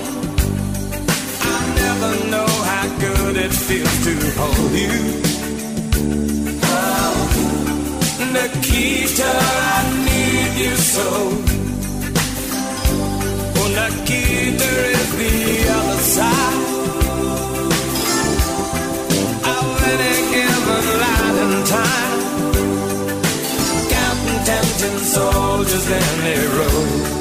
I 1.42 1.58
never 1.82 2.12
know 2.30 2.50
how 2.72 2.86
good 3.00 3.36
it 3.38 3.54
feels 3.54 3.98
to 4.06 4.14
hold 4.40 4.72
you. 4.86 4.98
Oh, 6.64 7.16
Nikita, 8.34 9.32
I 9.32 9.82
need 10.06 10.54
you 10.64 10.76
so. 10.76 11.61
Oh, 13.74 13.90
Nikita 13.90 14.72
is 14.92 15.12
the 15.16 15.70
other 15.72 16.02
side 16.02 16.62
of 19.48 19.84
any 19.92 20.16
given 20.34 20.86
and 21.44 21.66
time. 21.68 22.20
Tempting 24.44 25.00
soldiers 25.00 25.88
in 25.90 27.21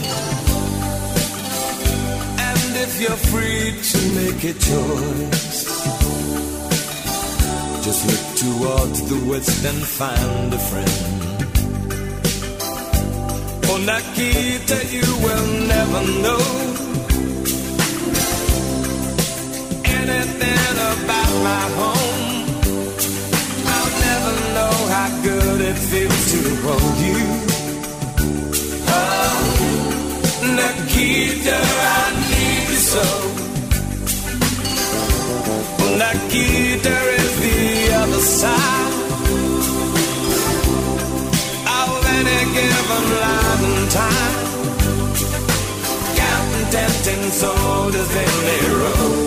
If 2.93 2.99
you're 2.99 3.23
free 3.31 3.71
to 3.91 3.99
make 4.19 4.43
a 4.43 4.53
choice, 4.69 5.63
just 7.85 8.01
look 8.09 8.25
towards 8.43 8.99
the 9.09 9.19
west 9.29 9.63
and 9.65 9.81
find 9.99 10.53
a 10.53 10.59
friend. 10.69 10.97
For 13.65 13.79
Nikita, 13.79 14.77
you 14.95 15.07
will 15.25 15.47
never 15.71 16.01
know 16.25 16.43
anything 19.85 20.75
about 20.93 21.31
my 21.47 21.65
home. 21.79 22.45
I'll 23.73 23.93
never 24.07 24.33
know 24.55 24.75
how 24.95 25.09
good 25.23 25.61
it 25.61 25.77
feels 25.77 26.31
to 26.33 26.41
hold 26.65 26.97
you. 27.07 27.50
tempting 46.71 47.31
soul 47.31 47.91
does 47.91 48.07
think 48.07 48.31
they. 48.45 49.20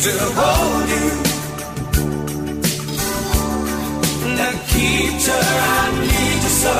It 0.00 0.04
feels 0.04 0.18
to 0.18 0.24
hold 0.40 0.88
you. 0.88 1.06
Nikita, 4.36 5.36
I 5.36 5.90
need 6.00 6.42
you 6.42 6.54
so. 6.62 6.76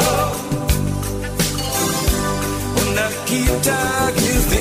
Oh, 2.76 2.86
Nikita, 2.96 3.80
is 4.16 4.44
the 4.50 4.60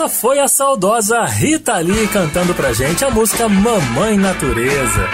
Essa 0.00 0.08
foi 0.08 0.38
a 0.38 0.48
saudosa 0.48 1.26
Rita 1.26 1.76
Lee 1.76 2.08
cantando 2.08 2.54
pra 2.54 2.72
gente 2.72 3.04
a 3.04 3.10
música 3.10 3.46
Mamãe 3.50 4.16
Natureza. 4.16 5.06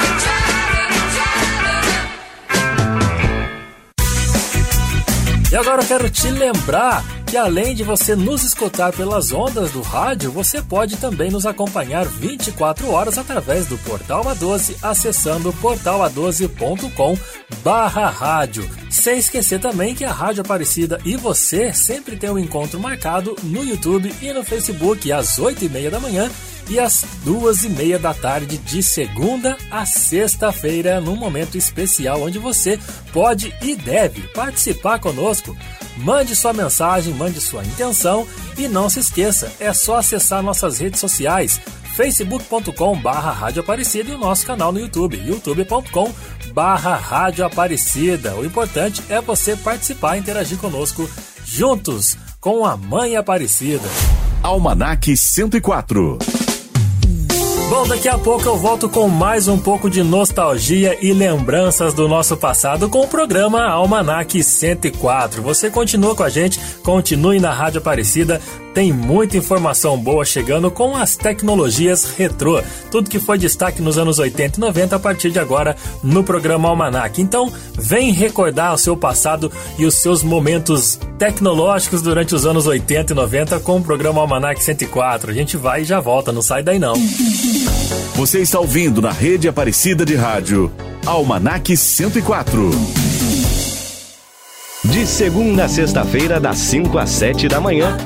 E 5.51 5.57
agora 5.57 5.83
eu 5.83 5.89
quero 5.89 6.09
te 6.09 6.31
lembrar 6.31 7.03
que 7.27 7.37
além 7.37 7.75
de 7.75 7.83
você 7.83 8.15
nos 8.15 8.45
escutar 8.45 8.93
pelas 8.93 9.33
ondas 9.33 9.73
do 9.73 9.83
rádio, 9.83 10.31
você 10.31 10.63
pode 10.63 10.97
também 10.97 11.29
nos 11.31 11.45
acompanhar 11.45 12.07
24 12.07 12.89
horas 12.89 13.19
através 13.19 13.67
do 13.67 13.77
Portal 13.79 14.23
A12, 14.25 14.77
acessando 14.81 15.53
portala12.com 15.55 17.19
barra 17.65 18.09
rádio. 18.09 18.69
Sem 18.89 19.19
esquecer 19.19 19.61
também 19.61 19.95
que 19.95 20.05
a 20.05 20.13
Rádio 20.13 20.43
Aparecida 20.43 21.01
e 21.05 21.17
você 21.17 21.73
sempre 21.73 22.17
tem 22.17 22.31
um 22.31 22.39
encontro 22.39 22.79
marcado 22.79 23.35
no 23.43 23.65
YouTube 23.65 24.15
e 24.23 24.33
no 24.33 24.45
Facebook 24.45 25.11
às 25.11 25.39
8 25.39 25.65
e 25.65 25.69
meia 25.69 25.91
da 25.91 25.99
manhã 25.99 26.31
e 26.69 26.79
às 26.79 27.05
duas 27.25 27.65
e 27.65 27.69
meia 27.69 27.99
da 27.99 28.15
tarde 28.15 28.59
de 28.59 28.83
segunda 28.83 29.57
a 29.71 29.85
sexta-feira, 29.85 31.01
num 31.01 31.17
momento 31.17 31.57
especial 31.57 32.23
onde 32.23 32.39
você 32.39 32.79
pode 33.13 33.55
e 33.63 33.75
deve 33.75 34.23
participar 34.29 34.99
conosco. 34.99 35.57
Mande 35.97 36.37
sua 36.37 36.53
mensagem, 36.53 37.15
mande 37.15 37.41
sua 37.41 37.65
intenção 37.65 38.27
e 38.59 38.69
não 38.69 38.89
se 38.89 39.01
esqueça, 39.01 39.51
é 39.59 39.73
só 39.73 39.97
acessar 39.97 40.43
nossas 40.43 40.79
redes 40.79 41.01
sociais 41.01 41.61
facebook.com 41.97 42.99
barra 43.01 43.33
Rádio 43.33 43.63
Aparecida 43.63 44.11
e 44.11 44.15
o 44.15 44.19
nosso 44.19 44.47
canal 44.47 44.71
no 44.71 44.79
YouTube, 44.79 45.17
youtube.com 45.17 46.13
barra 46.53 46.95
Rádio 46.95 47.45
Aparecida. 47.45 48.35
O 48.35 48.45
importante 48.45 49.03
é 49.09 49.21
você 49.21 49.57
participar 49.57 50.17
e 50.17 50.21
interagir 50.21 50.59
conosco 50.59 51.09
juntos 51.45 52.19
com 52.39 52.67
a 52.67 52.77
Mãe 52.77 53.17
Aparecida. 53.17 53.89
Almanac 54.43 55.17
104 55.17 56.19
Bom, 57.69 57.85
daqui 57.85 58.09
a 58.09 58.17
pouco 58.17 58.45
eu 58.45 58.57
volto 58.57 58.89
com 58.89 59.09
mais 59.09 59.49
um 59.49 59.59
pouco 59.59 59.91
de 59.91 60.01
nostalgia 60.01 60.97
e 61.05 61.13
lembranças 61.13 61.93
do 61.93 62.07
nosso 62.07 62.37
passado 62.37 62.89
com 62.89 63.01
o 63.01 63.09
programa 63.09 63.67
Almanac 63.67 64.41
104. 64.41 65.43
Você 65.43 65.69
continua 65.69 66.15
com 66.15 66.23
a 66.23 66.29
gente, 66.29 66.61
continue 66.85 67.41
na 67.41 67.53
Rádio 67.53 67.81
Aparecida, 67.81 68.41
tem 68.77 68.93
muita 68.93 69.39
informação 69.39 69.97
boa 69.97 70.23
chegando 70.23 70.71
com 70.71 70.95
as 70.95 71.17
tecnologias 71.17 72.13
retrô. 72.15 72.63
Tudo 72.91 73.09
que 73.09 73.19
foi 73.19 73.39
destaque 73.39 73.81
nos 73.81 73.97
anos 73.97 74.19
80 74.19 74.59
e 74.59 74.61
90 74.61 74.97
a 74.97 74.99
partir 74.99 75.31
de 75.31 75.39
agora 75.39 75.75
no 76.03 76.23
programa 76.23 76.69
Almanac. 76.69 77.23
Então, 77.23 77.51
vem 77.73 78.13
recordar 78.13 78.75
o 78.75 78.77
seu 78.77 78.95
passado 78.95 79.51
e 79.79 79.87
os 79.87 79.95
seus 79.95 80.23
momentos 80.23 81.01
tecnológicos 81.19 82.03
durante 82.03 82.35
os 82.35 82.45
anos 82.45 82.67
80 82.67 83.15
e 83.15 83.17
90 83.17 83.61
com 83.61 83.79
o 83.79 83.83
programa 83.83 84.21
Almanac 84.21 84.63
104. 84.63 85.31
A 85.31 85.35
gente 85.35 85.57
vai 85.57 85.81
e 85.81 85.85
já 85.87 85.99
volta, 85.99 86.31
não 86.31 86.43
sai 86.43 86.63
daí 86.63 86.79
não. 86.79 86.97
Você 88.15 88.41
está 88.41 88.61
ouvindo 88.61 89.01
na 89.01 89.11
rede 89.11 89.49
Aparecida 89.49 90.05
de 90.05 90.17
Rádio 90.17 90.71
Almanac 91.07 91.75
104. 91.75 92.71
De 94.85 95.07
segunda 95.07 95.65
a 95.65 95.69
sexta-feira, 95.69 96.39
das 96.39 96.59
5 96.59 96.99
às 96.99 97.09
7 97.09 97.49
da 97.49 97.59
manhã. 97.59 97.97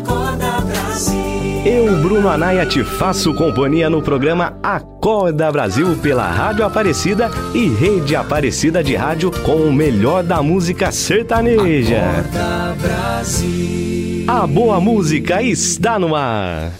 Eu, 1.65 1.95
Bruno 2.01 2.29
Anaia, 2.29 2.65
te 2.65 2.83
faço 2.83 3.35
companhia 3.35 3.91
no 3.91 4.01
programa 4.01 4.57
Acorda 4.63 5.53
Brasil 5.53 5.95
pela 5.97 6.27
Rádio 6.27 6.65
Aparecida 6.65 7.31
e 7.53 7.69
Rede 7.69 8.17
Aparecida 8.17 8.83
de 8.83 8.97
Rádio 8.97 9.31
com 9.31 9.57
o 9.57 9.73
melhor 9.73 10.23
da 10.23 10.43
música 10.43 10.91
sertaneja. 10.91 11.99
Acorda 11.99 12.77
Brasil. 12.81 14.25
A 14.27 14.47
boa 14.47 14.81
música 14.81 15.43
está 15.43 15.99
no 15.99 16.15
ar. 16.15 16.80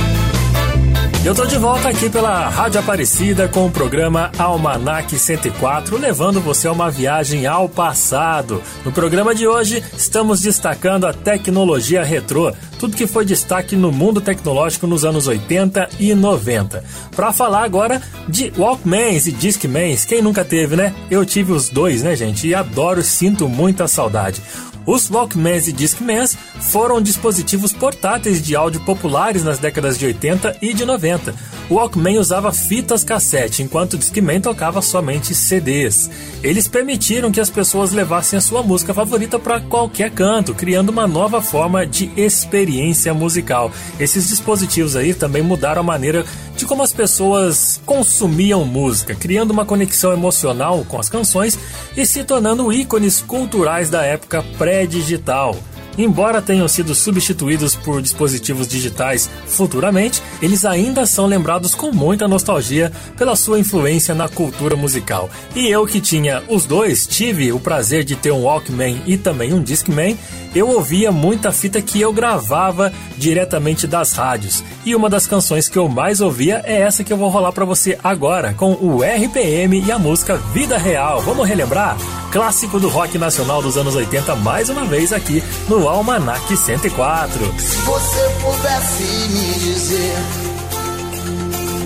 Eu 1.23 1.35
tô 1.35 1.45
de 1.45 1.55
volta 1.55 1.87
aqui 1.87 2.09
pela 2.09 2.49
Rádio 2.49 2.79
Aparecida 2.79 3.47
com 3.47 3.67
o 3.67 3.71
programa 3.71 4.31
Almanac 4.39 5.15
104, 5.15 5.95
levando 5.95 6.41
você 6.41 6.67
a 6.67 6.71
uma 6.71 6.89
viagem 6.89 7.45
ao 7.45 7.69
passado. 7.69 8.59
No 8.83 8.91
programa 8.91 9.35
de 9.35 9.45
hoje, 9.45 9.83
estamos 9.95 10.41
destacando 10.41 11.05
a 11.05 11.13
tecnologia 11.13 12.03
retrô, 12.03 12.51
tudo 12.79 12.97
que 12.97 13.05
foi 13.05 13.23
destaque 13.23 13.75
no 13.75 13.91
mundo 13.91 14.19
tecnológico 14.19 14.87
nos 14.87 15.05
anos 15.05 15.27
80 15.27 15.89
e 15.99 16.15
90. 16.15 16.83
Para 17.15 17.31
falar 17.31 17.65
agora 17.65 18.01
de 18.27 18.51
Walkmans 18.57 19.27
e 19.27 19.31
Discmans, 19.31 20.03
quem 20.03 20.23
nunca 20.23 20.43
teve, 20.43 20.75
né? 20.75 20.91
Eu 21.09 21.23
tive 21.23 21.51
os 21.51 21.69
dois, 21.69 22.01
né, 22.01 22.15
gente? 22.15 22.47
E 22.47 22.55
adoro, 22.55 23.03
sinto 23.03 23.47
muita 23.47 23.87
saudade. 23.87 24.41
Os 24.85 25.09
Walkmans 25.09 25.67
e 25.67 25.71
Discmans 25.71 26.37
foram 26.71 27.01
dispositivos 27.01 27.71
portáteis 27.71 28.41
de 28.41 28.55
áudio 28.55 28.81
populares 28.81 29.43
nas 29.43 29.59
décadas 29.59 29.97
de 29.97 30.05
80 30.05 30.57
e 30.61 30.73
de 30.73 30.85
90. 30.85 31.35
O 31.69 31.75
Walkman 31.75 32.17
usava 32.17 32.51
fitas 32.51 33.03
cassete, 33.03 33.63
enquanto 33.63 33.93
o 33.93 33.97
Discman 33.97 34.41
tocava 34.41 34.81
somente 34.81 35.33
CDs. 35.33 36.09
Eles 36.43 36.67
permitiram 36.67 37.31
que 37.31 37.39
as 37.39 37.49
pessoas 37.49 37.91
levassem 37.91 38.37
a 38.37 38.41
sua 38.41 38.61
música 38.61 38.93
favorita 38.93 39.39
para 39.39 39.61
qualquer 39.61 40.11
canto, 40.11 40.53
criando 40.53 40.89
uma 40.89 41.07
nova 41.07 41.41
forma 41.41 41.85
de 41.85 42.11
experiência 42.17 43.13
musical. 43.13 43.71
Esses 43.99 44.27
dispositivos 44.27 44.95
aí 44.95 45.13
também 45.13 45.41
mudaram 45.41 45.79
a 45.81 45.83
maneira 45.83 46.25
de 46.57 46.65
como 46.65 46.83
as 46.83 46.91
pessoas 46.91 47.81
consumiam 47.85 48.65
música, 48.65 49.15
criando 49.15 49.51
uma 49.51 49.65
conexão 49.65 50.11
emocional 50.11 50.85
com 50.87 50.99
as 50.99 51.09
canções 51.09 51.57
e 51.95 52.05
se 52.05 52.23
tornando 52.23 52.71
ícones 52.71 53.21
culturais 53.21 53.89
da 53.89 54.03
época 54.03 54.43
pré-digital. 54.71 55.57
Embora 55.97 56.41
tenham 56.41 56.65
sido 56.69 56.95
substituídos 56.95 57.75
por 57.75 58.01
dispositivos 58.01 58.65
digitais 58.65 59.29
futuramente, 59.45 60.23
eles 60.41 60.63
ainda 60.63 61.05
são 61.05 61.25
lembrados 61.25 61.75
com 61.75 61.91
muita 61.91 62.29
nostalgia 62.29 62.89
pela 63.17 63.35
sua 63.35 63.59
influência 63.59 64.15
na 64.15 64.29
cultura 64.29 64.77
musical. 64.77 65.29
E 65.53 65.67
eu 65.67 65.85
que 65.85 65.99
tinha 65.99 66.41
os 66.47 66.65
dois, 66.65 67.05
tive 67.05 67.51
o 67.51 67.59
prazer 67.59 68.05
de 68.05 68.15
ter 68.15 68.31
um 68.31 68.43
Walkman 68.43 69.01
e 69.05 69.17
também 69.17 69.53
um 69.53 69.61
Discman, 69.61 70.17
eu 70.55 70.69
ouvia 70.69 71.11
muita 71.11 71.51
fita 71.51 71.81
que 71.81 71.99
eu 71.99 72.13
gravava 72.13 72.93
diretamente 73.17 73.85
das 73.85 74.13
rádios. 74.13 74.63
E 74.85 74.95
uma 74.95 75.09
das 75.09 75.27
canções 75.27 75.67
que 75.67 75.77
eu 75.77 75.89
mais 75.89 76.21
ouvia 76.21 76.61
é 76.63 76.79
essa 76.79 77.03
que 77.03 77.11
eu 77.11 77.17
vou 77.17 77.27
rolar 77.27 77.51
para 77.51 77.65
você 77.65 77.99
agora, 78.01 78.53
com 78.53 78.71
o 78.75 79.01
RPM 79.03 79.83
e 79.85 79.91
a 79.91 79.99
música 79.99 80.37
Vida 80.53 80.77
Real. 80.77 81.21
Vamos 81.21 81.45
relembrar? 81.45 81.97
Clássico 82.31 82.79
do 82.79 82.87
rock 82.87 83.17
nacional 83.17 83.61
dos 83.61 83.75
anos 83.75 83.93
80, 83.93 84.37
mais 84.37 84.69
uma 84.69 84.85
vez 84.85 85.11
aqui 85.11 85.43
no 85.67 85.89
Almanac 85.89 86.55
104. 86.55 87.59
Se 87.59 87.75
você 87.79 88.29
pudesse 88.41 89.03
me 89.03 89.53
dizer, 89.59 90.15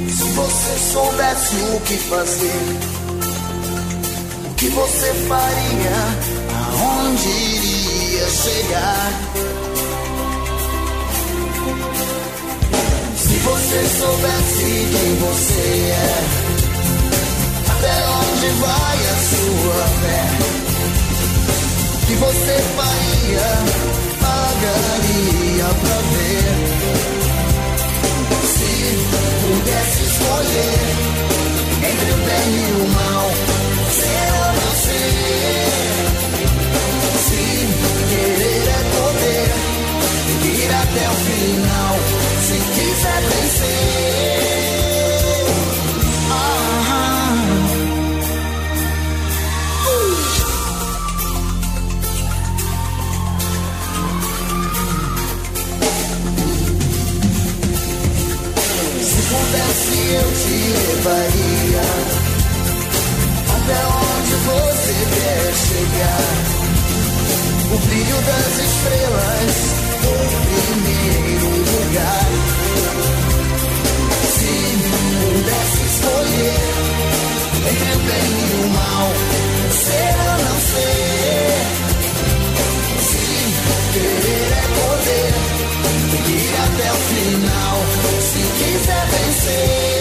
se 0.08 0.24
você 0.34 0.94
soubesse 0.94 1.56
o 1.56 1.80
que 1.82 1.98
fazer, 1.98 2.62
o 4.46 4.54
que 4.54 4.68
você 4.70 5.14
faria, 5.28 5.96
aonde 6.70 7.28
iria 7.28 8.30
chegar? 8.30 9.12
Se 13.18 13.36
você 13.40 13.86
soubesse 13.98 14.88
quem 14.92 15.16
você 15.16 15.92
é, 15.92 16.45
até 17.78 17.96
onde 18.08 18.48
vai 18.62 18.98
a 18.98 19.16
sua 19.32 19.88
fé? 20.02 20.22
Que 22.08 22.16
você 22.16 22.56
faria, 22.76 23.50
pagaria 24.22 25.68
pra 25.82 25.98
ver? 26.14 26.50
Se 28.44 28.74
pudesse 29.42 30.04
escolher 30.04 30.80
entre 31.90 32.12
o 32.12 32.18
bem 32.18 32.48
e 32.56 32.72
o 32.72 32.88
mal, 32.94 33.28
ser 33.92 34.30
ou 34.34 34.52
não 34.54 34.74
ser. 34.76 35.65
Te 60.66 60.72
levaria 60.72 61.86
até 63.56 63.78
onde 63.86 64.36
você 64.50 64.96
quer 65.16 65.44
chegar. 65.54 66.34
O 67.72 67.78
brilho 67.86 68.20
das 68.30 68.54
estrelas, 68.66 69.56
o 70.02 70.16
primeiro 70.74 71.50
lugar. 71.72 72.30
Se 74.34 74.54
pudesse 75.22 75.82
escolher 75.92 76.74
entre 77.70 77.92
o 77.92 78.00
bem 78.00 78.30
e 78.36 78.56
o 78.56 78.68
mal, 78.70 79.08
ser 79.72 80.16
ou 80.20 80.38
não 80.46 80.58
ser. 80.72 81.62
Se 83.10 83.26
querer 83.94 84.50
é 84.52 84.66
poder. 84.80 85.34
Ir 86.28 86.56
até 86.66 86.88
o 86.92 86.96
final, 86.96 87.76
se 88.20 88.42
quiser 88.58 89.06
vencer. 89.12 89.95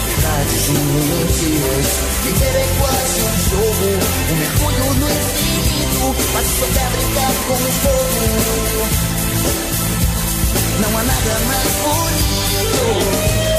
verdades 0.05 0.67
e 0.67 0.71
mentiras. 0.71 1.88
Viver 2.23 2.55
é 2.55 2.67
quase 2.79 3.17
um 3.21 3.36
jogo, 3.49 3.88
um 4.31 4.36
mergulho 4.36 4.88
no 4.95 5.07
infinito, 5.09 6.05
mas 6.34 6.45
se 6.47 6.53
souber 6.59 6.89
brincar 6.91 7.34
com 7.47 7.53
o 7.53 7.57
fogo. 7.81 8.88
Não 10.81 10.91
há 10.97 11.03
nada 11.03 11.34
mais 11.47 11.71
bonito. 11.84 13.53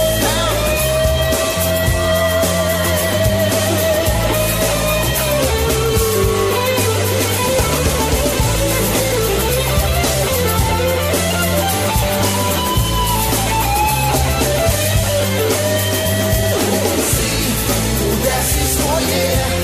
yeah. 19.15 19.64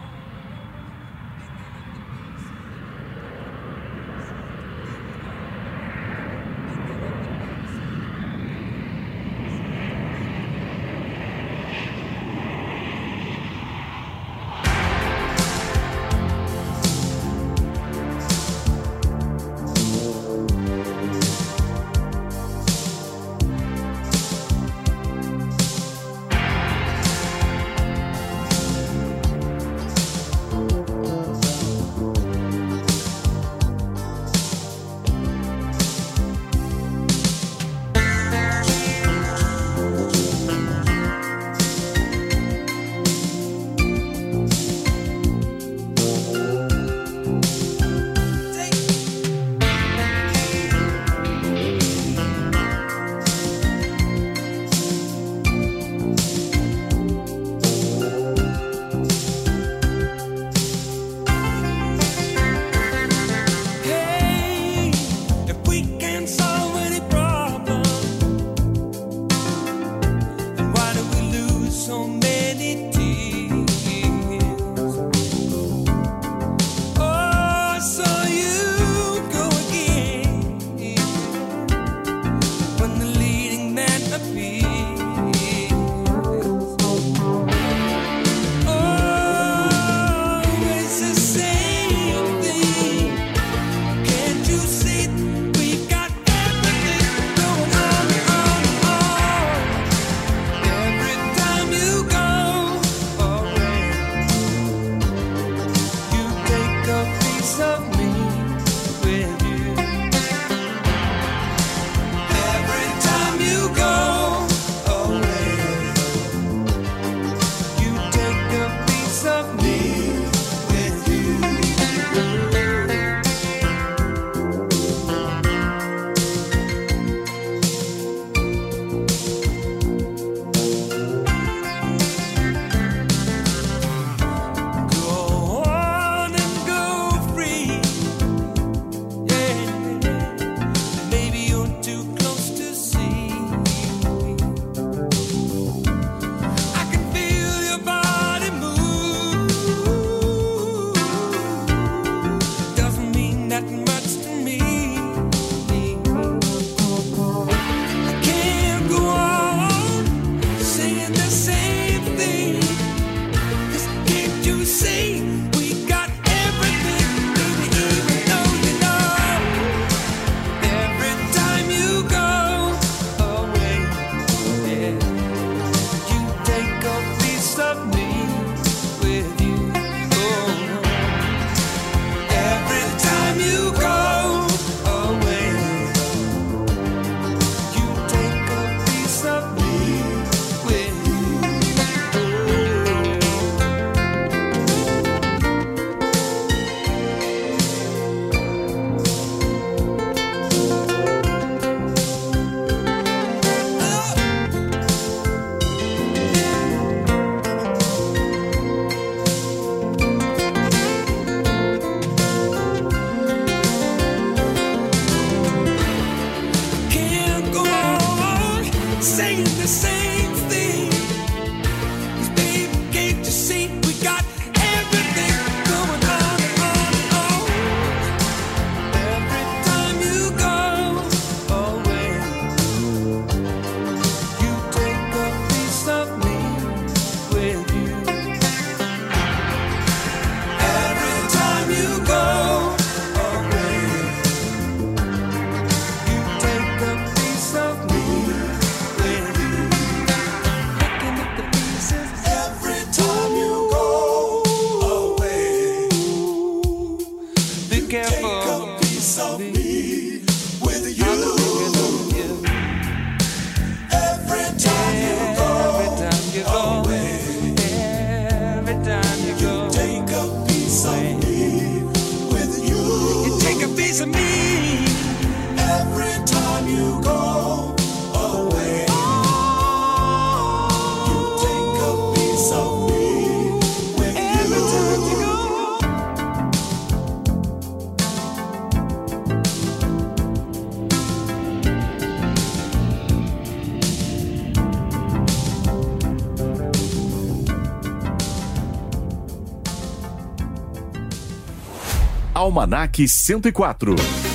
Almanac 302.41 302.97
104. 302.97 304.30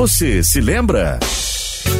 Você 0.00 0.42
se 0.42 0.62
lembra? 0.62 1.20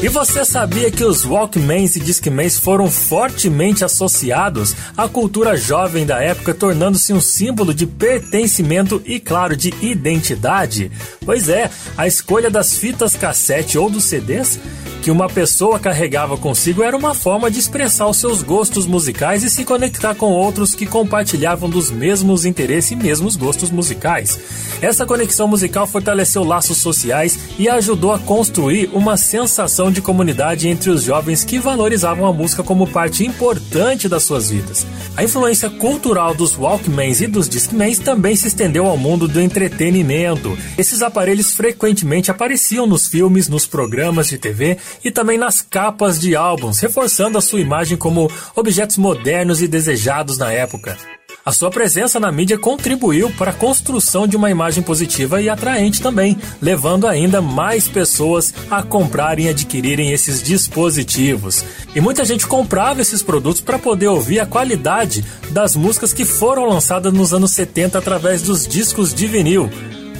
E 0.02 0.08
você 0.08 0.42
sabia 0.42 0.90
que 0.90 1.04
os 1.04 1.22
Walkmans 1.26 1.96
e 1.96 2.00
Discmans 2.00 2.58
foram 2.58 2.90
fortemente 2.90 3.84
associados 3.84 4.74
à 4.96 5.06
cultura 5.06 5.54
jovem 5.54 6.06
da 6.06 6.18
época, 6.18 6.54
tornando-se 6.54 7.12
um 7.12 7.20
símbolo 7.20 7.74
de 7.74 7.86
pertencimento 7.86 9.02
e, 9.04 9.20
claro, 9.20 9.54
de 9.54 9.74
identidade? 9.82 10.90
Pois 11.26 11.50
é, 11.50 11.70
a 11.94 12.06
escolha 12.06 12.48
das 12.48 12.78
fitas 12.78 13.14
cassete 13.14 13.76
ou 13.76 13.90
dos 13.90 14.04
CDs 14.04 14.58
que 15.02 15.10
uma 15.10 15.28
pessoa 15.28 15.78
carregava 15.78 16.36
consigo 16.36 16.82
era 16.82 16.96
uma 16.96 17.14
forma 17.14 17.50
de 17.50 17.58
expressar 17.58 18.06
os 18.06 18.18
seus 18.18 18.42
gostos 18.42 18.86
musicais 18.86 19.42
e 19.42 19.50
se 19.50 19.64
conectar 19.64 20.14
com 20.14 20.32
outros 20.32 20.74
que 20.74 20.86
compartilhavam 20.86 21.70
dos 21.70 21.90
mesmos 21.90 22.44
interesses 22.44 22.90
e 22.90 22.96
mesmos 22.96 23.36
gostos 23.36 23.70
musicais. 23.70 24.38
Essa 24.82 25.04
conexão 25.04 25.46
musical 25.46 25.86
fortaleceu 25.86 26.42
laços 26.42 26.78
sociais 26.78 27.38
e 27.58 27.68
ajudou 27.68 28.12
a 28.12 28.18
construir 28.18 28.88
uma 28.94 29.16
sensação 29.16 29.92
de 29.92 30.00
comunidade 30.00 30.68
entre 30.68 30.88
os 30.88 31.02
jovens 31.02 31.44
que 31.44 31.58
valorizavam 31.58 32.26
a 32.26 32.32
música 32.32 32.62
como 32.62 32.86
parte 32.86 33.26
importante 33.26 34.08
das 34.08 34.22
suas 34.22 34.48
vidas. 34.48 34.86
A 35.14 35.22
influência 35.22 35.68
cultural 35.68 36.34
dos 36.34 36.56
Walkmans 36.56 37.20
e 37.20 37.26
dos 37.26 37.46
Discmans 37.46 37.98
também 37.98 38.34
se 38.34 38.48
estendeu 38.48 38.86
ao 38.86 38.96
mundo 38.96 39.28
do 39.28 39.38
entretenimento. 39.38 40.56
Esses 40.78 41.02
aparelhos 41.02 41.52
frequentemente 41.52 42.30
apareciam 42.30 42.86
nos 42.86 43.06
filmes, 43.06 43.48
nos 43.48 43.66
programas 43.66 44.28
de 44.28 44.38
TV 44.38 44.78
e 45.04 45.10
também 45.10 45.36
nas 45.36 45.60
capas 45.60 46.18
de 46.18 46.34
álbuns, 46.34 46.80
reforçando 46.80 47.36
a 47.36 47.42
sua 47.42 47.60
imagem 47.60 47.98
como 47.98 48.30
objetos 48.56 48.96
modernos 48.96 49.60
e 49.60 49.68
desejados 49.68 50.38
na 50.38 50.50
época. 50.50 50.96
A 51.42 51.52
sua 51.52 51.70
presença 51.70 52.20
na 52.20 52.30
mídia 52.30 52.58
contribuiu 52.58 53.30
para 53.30 53.50
a 53.50 53.54
construção 53.54 54.26
de 54.26 54.36
uma 54.36 54.50
imagem 54.50 54.82
positiva 54.82 55.40
e 55.40 55.48
atraente 55.48 56.02
também, 56.02 56.36
levando 56.60 57.06
ainda 57.06 57.40
mais 57.40 57.88
pessoas 57.88 58.52
a 58.70 58.82
comprarem 58.82 59.46
e 59.46 59.48
adquirirem 59.48 60.12
esses 60.12 60.42
dispositivos. 60.42 61.64
E 61.94 62.00
muita 62.00 62.26
gente 62.26 62.46
comprava 62.46 63.00
esses 63.00 63.22
produtos 63.22 63.62
para 63.62 63.78
poder 63.78 64.08
ouvir 64.08 64.38
a 64.38 64.46
qualidade 64.46 65.24
das 65.48 65.74
músicas 65.74 66.12
que 66.12 66.26
foram 66.26 66.66
lançadas 66.66 67.10
nos 67.10 67.32
anos 67.32 67.52
70 67.52 67.98
através 67.98 68.42
dos 68.42 68.68
discos 68.68 69.14
de 69.14 69.26
vinil, 69.26 69.70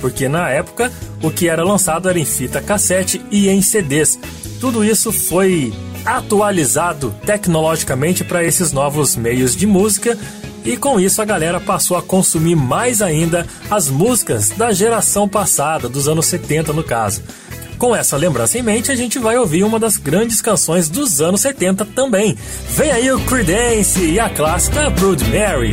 porque 0.01 0.27
na 0.27 0.49
época 0.49 0.91
o 1.23 1.31
que 1.31 1.51
era 1.51 1.63
lançado 1.63 2.09
era 2.09 2.19
em 2.19 2.25
fita 2.25 2.63
cassete 2.63 3.21
e 3.31 3.51
em 3.51 3.61
CDs. 3.61 4.19
Tudo 4.59 4.83
isso 4.83 5.13
foi 5.13 5.71
atualizado 6.05 7.15
tecnologicamente 7.27 8.25
para 8.25 8.43
esses 8.43 8.73
novos 8.73 9.17
meios 9.17 9.55
de 9.55 9.67
música 9.67 10.19
e 10.65 10.77
com 10.77 11.01
isso 11.01 11.21
a 11.21 11.25
galera 11.25 11.61
passou 11.61 11.97
a 11.97 12.03
consumir 12.03 12.55
mais 12.55 13.01
ainda 13.01 13.47
as 13.71 13.89
músicas 13.89 14.51
da 14.51 14.73
geração 14.73 15.29
passada, 15.29 15.89
dos 15.89 16.09
anos 16.09 16.27
70 16.27 16.73
no 16.73 16.85
caso. 16.85 17.23
Com 17.79 17.97
essa 17.97 18.17
lembrança 18.17 18.59
em 18.59 18.63
mente, 18.63 18.93
a 18.93 18.95
gente 18.95 19.19
vai 19.19 19.39
ouvir 19.39 19.65
uma 19.65 19.79
das 19.79 19.97
grandes 19.97 20.43
canções 20.43 20.89
dos 20.91 21.23
anos 21.23 21.41
70 21.41 21.87
também. 21.87 22.37
Vem 22.69 22.91
aí 22.91 23.11
o 23.11 23.19
Creedence 23.21 24.05
e 24.05 24.21
a 24.21 24.29
clássica 24.29 24.91
Brood 24.91 25.25
Mary. 25.25 25.73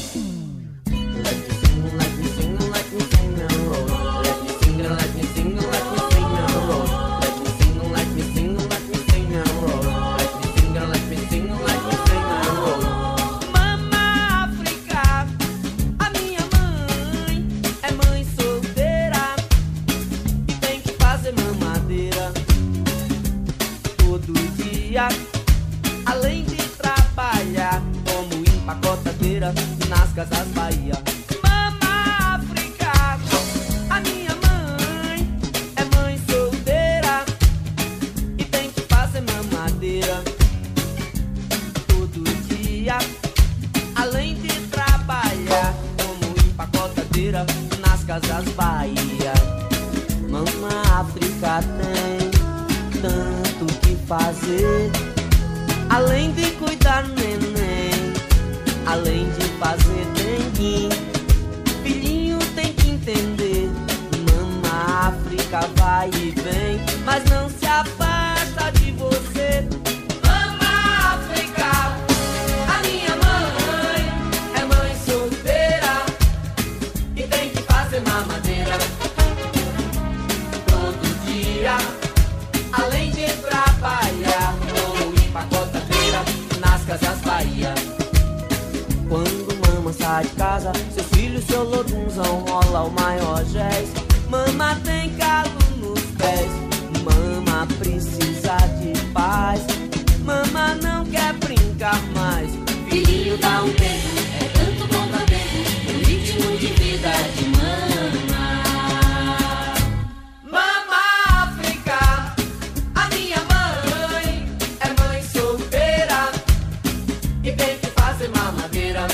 e 117.43 117.51
tem 117.51 117.77
que 117.79 117.87
fazer 117.87 118.29
mamadeira 118.29 119.07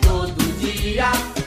todo 0.00 0.58
dia. 0.58 1.37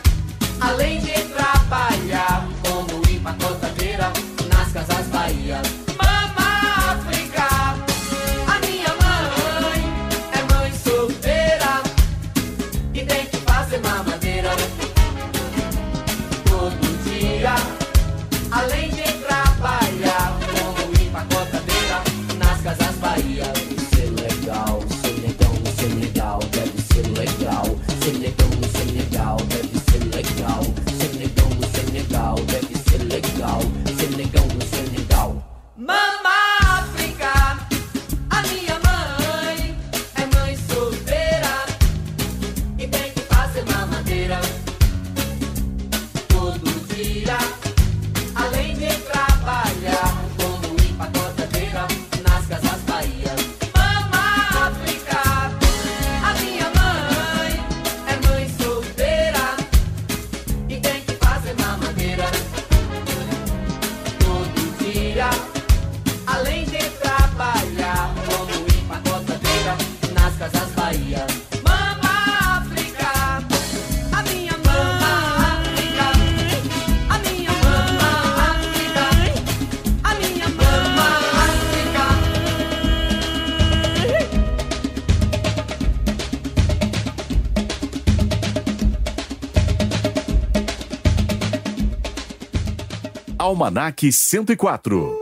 Almanac 93.52 94.00
104. 94.58 95.21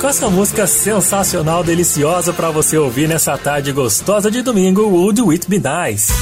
Com 0.00 0.06
essa 0.06 0.30
música 0.30 0.64
sensacional, 0.64 1.64
deliciosa 1.64 2.32
para 2.32 2.52
você 2.52 2.78
ouvir 2.78 3.08
nessa 3.08 3.36
tarde 3.36 3.72
gostosa 3.72 4.30
de 4.30 4.42
domingo, 4.42 4.82
Would 4.82 5.20
It 5.32 5.48
Be 5.50 5.58
Nice? 5.58 6.12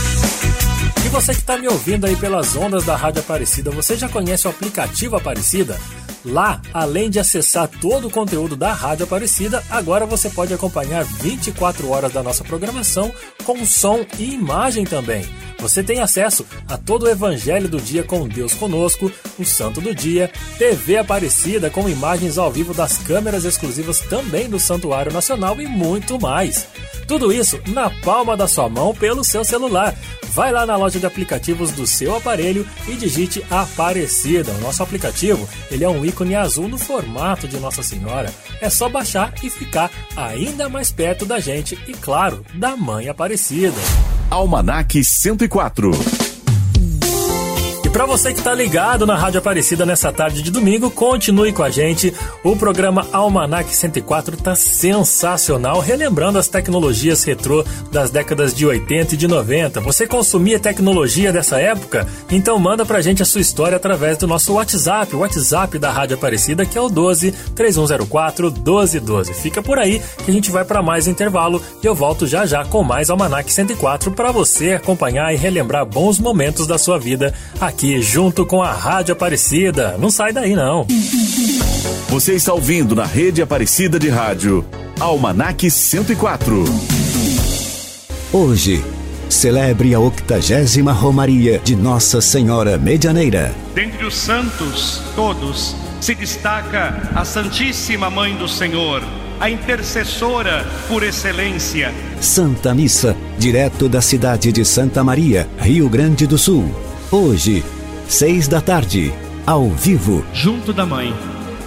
E 1.04 1.08
você 1.10 1.34
que 1.34 1.40
está 1.40 1.58
me 1.58 1.68
ouvindo 1.68 2.06
aí 2.06 2.16
pelas 2.16 2.56
ondas 2.56 2.86
da 2.86 2.96
Rádio 2.96 3.20
Aparecida, 3.20 3.70
você 3.70 3.94
já 3.94 4.08
conhece 4.08 4.46
o 4.46 4.50
aplicativo 4.50 5.14
Aparecida? 5.14 5.78
Lá, 6.24 6.60
além 6.72 7.10
de 7.10 7.20
acessar 7.20 7.68
todo 7.68 8.08
o 8.08 8.10
conteúdo 8.10 8.56
da 8.56 8.72
Rádio 8.72 9.04
Aparecida, 9.04 9.62
agora 9.68 10.06
você 10.06 10.30
pode 10.30 10.54
acompanhar 10.54 11.04
24 11.04 11.90
horas 11.90 12.12
da 12.12 12.22
nossa 12.22 12.42
programação 12.42 13.12
com 13.46 13.64
som 13.64 14.04
e 14.18 14.34
imagem 14.34 14.84
também. 14.84 15.24
Você 15.58 15.82
tem 15.82 16.00
acesso 16.00 16.44
a 16.68 16.76
todo 16.76 17.04
o 17.04 17.08
Evangelho 17.08 17.68
do 17.68 17.80
Dia 17.80 18.02
com 18.02 18.28
Deus 18.28 18.52
Conosco, 18.52 19.10
o 19.38 19.44
Santo 19.44 19.80
do 19.80 19.94
Dia, 19.94 20.30
TV 20.58 20.98
Aparecida 20.98 21.70
com 21.70 21.88
imagens 21.88 22.36
ao 22.36 22.50
vivo 22.52 22.74
das 22.74 22.98
câmeras 22.98 23.44
exclusivas 23.44 24.00
também 24.00 24.50
do 24.50 24.58
Santuário 24.58 25.12
Nacional 25.12 25.58
e 25.60 25.66
muito 25.66 26.20
mais. 26.20 26.66
Tudo 27.08 27.32
isso 27.32 27.58
na 27.68 27.88
palma 27.88 28.36
da 28.36 28.48
sua 28.48 28.68
mão 28.68 28.94
pelo 28.94 29.24
seu 29.24 29.44
celular. 29.44 29.94
Vai 30.32 30.52
lá 30.52 30.66
na 30.66 30.76
loja 30.76 30.98
de 30.98 31.06
aplicativos 31.06 31.70
do 31.70 31.86
seu 31.86 32.14
aparelho 32.14 32.66
e 32.86 32.94
digite 32.94 33.42
Aparecida. 33.48 34.52
O 34.52 34.60
nosso 34.60 34.82
aplicativo 34.82 35.48
ele 35.70 35.84
é 35.84 35.88
um 35.88 36.04
ícone 36.04 36.34
azul 36.34 36.68
no 36.68 36.76
formato 36.76 37.48
de 37.48 37.58
Nossa 37.58 37.82
Senhora. 37.82 38.30
É 38.60 38.68
só 38.68 38.88
baixar 38.88 39.32
e 39.42 39.48
ficar 39.48 39.90
ainda 40.16 40.68
mais 40.68 40.90
perto 40.90 41.24
da 41.24 41.38
gente 41.38 41.78
e, 41.86 41.92
claro, 41.92 42.44
da 42.54 42.76
Mãe 42.76 43.08
Aparecida. 43.08 43.35
Almanac 44.30 44.94
104. 44.94 46.25
Para 47.96 48.04
você 48.04 48.34
que 48.34 48.42
tá 48.42 48.54
ligado 48.54 49.06
na 49.06 49.16
Rádio 49.16 49.38
Aparecida 49.38 49.86
nessa 49.86 50.12
tarde 50.12 50.42
de 50.42 50.50
domingo, 50.50 50.90
continue 50.90 51.50
com 51.50 51.62
a 51.62 51.70
gente. 51.70 52.12
O 52.44 52.54
programa 52.54 53.08
Almanac 53.10 53.74
104 53.74 54.36
tá 54.36 54.54
sensacional, 54.54 55.80
relembrando 55.80 56.38
as 56.38 56.46
tecnologias 56.46 57.24
retrô 57.24 57.64
das 57.90 58.10
décadas 58.10 58.54
de 58.54 58.66
80 58.66 59.14
e 59.14 59.16
de 59.16 59.26
90. 59.26 59.80
Você 59.80 60.06
consumia 60.06 60.60
tecnologia 60.60 61.32
dessa 61.32 61.58
época? 61.58 62.06
Então 62.30 62.58
manda 62.58 62.84
pra 62.84 63.00
gente 63.00 63.22
a 63.22 63.24
sua 63.24 63.40
história 63.40 63.76
através 63.76 64.18
do 64.18 64.26
nosso 64.26 64.52
WhatsApp, 64.52 65.16
o 65.16 65.20
WhatsApp 65.20 65.78
da 65.78 65.90
Rádio 65.90 66.18
Aparecida, 66.18 66.66
que 66.66 66.76
é 66.76 66.80
o 66.82 66.90
12 66.90 67.32
3104 67.54 68.50
1212. 68.50 69.32
Fica 69.32 69.62
por 69.62 69.78
aí 69.78 70.02
que 70.22 70.30
a 70.30 70.34
gente 70.34 70.50
vai 70.50 70.66
para 70.66 70.82
mais 70.82 71.06
intervalo 71.06 71.62
e 71.82 71.86
eu 71.86 71.94
volto 71.94 72.26
já 72.26 72.44
já 72.44 72.62
com 72.62 72.84
mais 72.84 73.08
Almanac 73.08 73.50
104 73.50 74.10
para 74.10 74.30
você 74.30 74.74
acompanhar 74.74 75.32
e 75.32 75.38
relembrar 75.38 75.86
bons 75.86 76.18
momentos 76.18 76.66
da 76.66 76.76
sua 76.76 76.98
vida 76.98 77.32
aqui 77.58 77.85
junto 78.00 78.44
com 78.44 78.62
a 78.62 78.72
Rádio 78.72 79.12
Aparecida. 79.12 79.96
Não 79.98 80.10
sai 80.10 80.32
daí 80.32 80.54
não. 80.54 80.86
Você 82.08 82.34
está 82.34 82.52
ouvindo 82.52 82.94
na 82.94 83.04
rede 83.04 83.42
Aparecida 83.42 83.98
de 83.98 84.08
Rádio 84.08 84.64
Almanac 84.98 85.70
104. 85.70 86.64
Hoje, 88.32 88.82
celebre 89.28 89.94
a 89.94 90.00
octagésima 90.00 90.92
Romaria 90.92 91.58
de 91.58 91.76
Nossa 91.76 92.20
Senhora 92.20 92.78
Medianeira. 92.78 93.54
Dentre 93.74 94.06
os 94.06 94.16
santos 94.16 95.02
todos 95.14 95.76
se 96.00 96.14
destaca 96.14 97.10
a 97.14 97.24
Santíssima 97.24 98.08
Mãe 98.08 98.36
do 98.36 98.48
Senhor, 98.48 99.02
a 99.38 99.50
intercessora 99.50 100.64
por 100.88 101.02
excelência. 101.02 101.92
Santa 102.20 102.74
Missa, 102.74 103.14
direto 103.38 103.88
da 103.88 104.00
cidade 104.00 104.50
de 104.50 104.64
Santa 104.64 105.04
Maria, 105.04 105.46
Rio 105.58 105.88
Grande 105.90 106.26
do 106.26 106.38
Sul. 106.38 106.70
Hoje, 107.10 107.62
seis 108.08 108.48
da 108.48 108.60
tarde, 108.60 109.12
ao 109.46 109.68
vivo, 109.70 110.24
Junto 110.32 110.72
da 110.72 110.86
Mãe, 110.86 111.14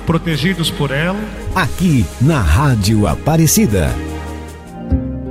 protegidos 0.05 0.69
por 0.71 0.91
ela. 0.91 1.19
aqui 1.55 2.05
na 2.21 2.39
Rádio 2.41 3.07
Aparecida. 3.07 3.89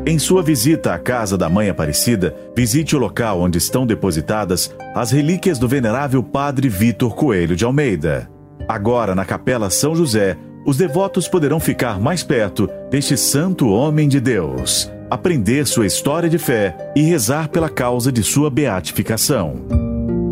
Em 0.06 0.18
sua 0.18 0.42
visita 0.42 0.94
à 0.94 0.98
casa 0.98 1.36
da 1.36 1.50
Mãe 1.50 1.68
Aparecida, 1.68 2.34
visite 2.56 2.96
o 2.96 2.98
local 2.98 3.40
onde 3.42 3.58
estão 3.58 3.86
depositadas 3.86 4.74
as 4.94 5.10
relíquias 5.10 5.58
do 5.58 5.68
venerável 5.68 6.22
Padre 6.22 6.68
Vitor 6.68 7.14
Coelho 7.14 7.54
de 7.54 7.64
Almeida. 7.64 8.30
Agora, 8.66 9.14
na 9.14 9.24
Capela 9.24 9.68
São 9.68 9.94
José, 9.94 10.36
os 10.64 10.76
devotos 10.76 11.28
poderão 11.28 11.60
ficar 11.60 12.00
mais 12.00 12.22
perto 12.22 12.68
deste 12.90 13.16
santo 13.16 13.68
homem 13.68 14.08
de 14.08 14.20
Deus, 14.20 14.90
aprender 15.10 15.66
sua 15.66 15.86
história 15.86 16.28
de 16.28 16.38
fé 16.38 16.74
e 16.96 17.02
rezar 17.02 17.48
pela 17.48 17.68
causa 17.68 18.10
de 18.10 18.22
sua 18.22 18.50
beatificação. 18.50 19.87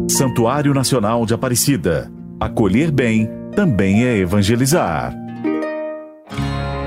Santuário 0.09 0.73
Nacional 0.73 1.27
de 1.27 1.35
Aparecida. 1.35 2.11
Acolher 2.39 2.93
bem 2.93 3.29
também 3.55 4.05
é 4.05 4.17
evangelizar. 4.17 5.13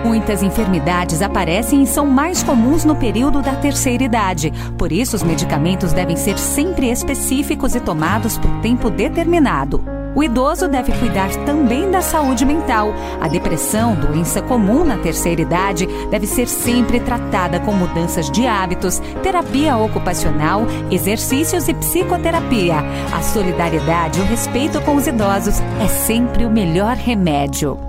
Muitas 0.05 0.41
enfermidades 0.41 1.21
aparecem 1.21 1.83
e 1.83 1.87
são 1.87 2.05
mais 2.05 2.41
comuns 2.41 2.85
no 2.85 2.95
período 2.95 3.41
da 3.41 3.55
terceira 3.55 4.03
idade. 4.03 4.53
Por 4.77 4.91
isso, 4.91 5.17
os 5.17 5.23
medicamentos 5.23 5.91
devem 5.91 6.15
ser 6.15 6.37
sempre 6.37 6.89
específicos 6.89 7.75
e 7.75 7.81
tomados 7.81 8.37
por 8.37 8.49
tempo 8.61 8.89
determinado. 8.89 9.98
O 10.15 10.23
idoso 10.23 10.67
deve 10.67 10.91
cuidar 10.93 11.29
também 11.45 11.89
da 11.89 12.01
saúde 12.01 12.45
mental. 12.45 12.93
A 13.21 13.27
depressão, 13.27 13.95
doença 13.95 14.41
comum 14.41 14.83
na 14.83 14.97
terceira 14.97 15.41
idade, 15.41 15.87
deve 16.09 16.25
ser 16.27 16.47
sempre 16.47 16.99
tratada 16.99 17.59
com 17.59 17.71
mudanças 17.71 18.29
de 18.29 18.47
hábitos, 18.47 18.99
terapia 19.21 19.77
ocupacional, 19.77 20.63
exercícios 20.91 21.67
e 21.67 21.73
psicoterapia. 21.73 22.75
A 23.13 23.21
solidariedade 23.21 24.19
e 24.19 24.23
o 24.23 24.25
respeito 24.25 24.81
com 24.81 24.95
os 24.95 25.07
idosos 25.07 25.59
é 25.81 25.87
sempre 25.87 26.45
o 26.45 26.49
melhor 26.49 26.95
remédio. 26.95 27.88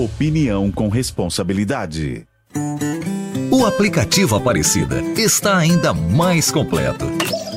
Opinião 0.00 0.72
com 0.72 0.88
responsabilidade. 0.88 2.24
O 3.50 3.66
aplicativo 3.66 4.34
Aparecida 4.34 5.02
está 5.18 5.58
ainda 5.58 5.92
mais 5.92 6.50
completo. 6.50 7.04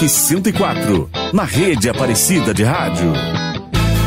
Almanac 0.00 0.08
104, 0.08 1.10
na 1.34 1.44
rede 1.44 1.90
Aparecida 1.90 2.54
de 2.54 2.64
Rádio. 2.64 3.12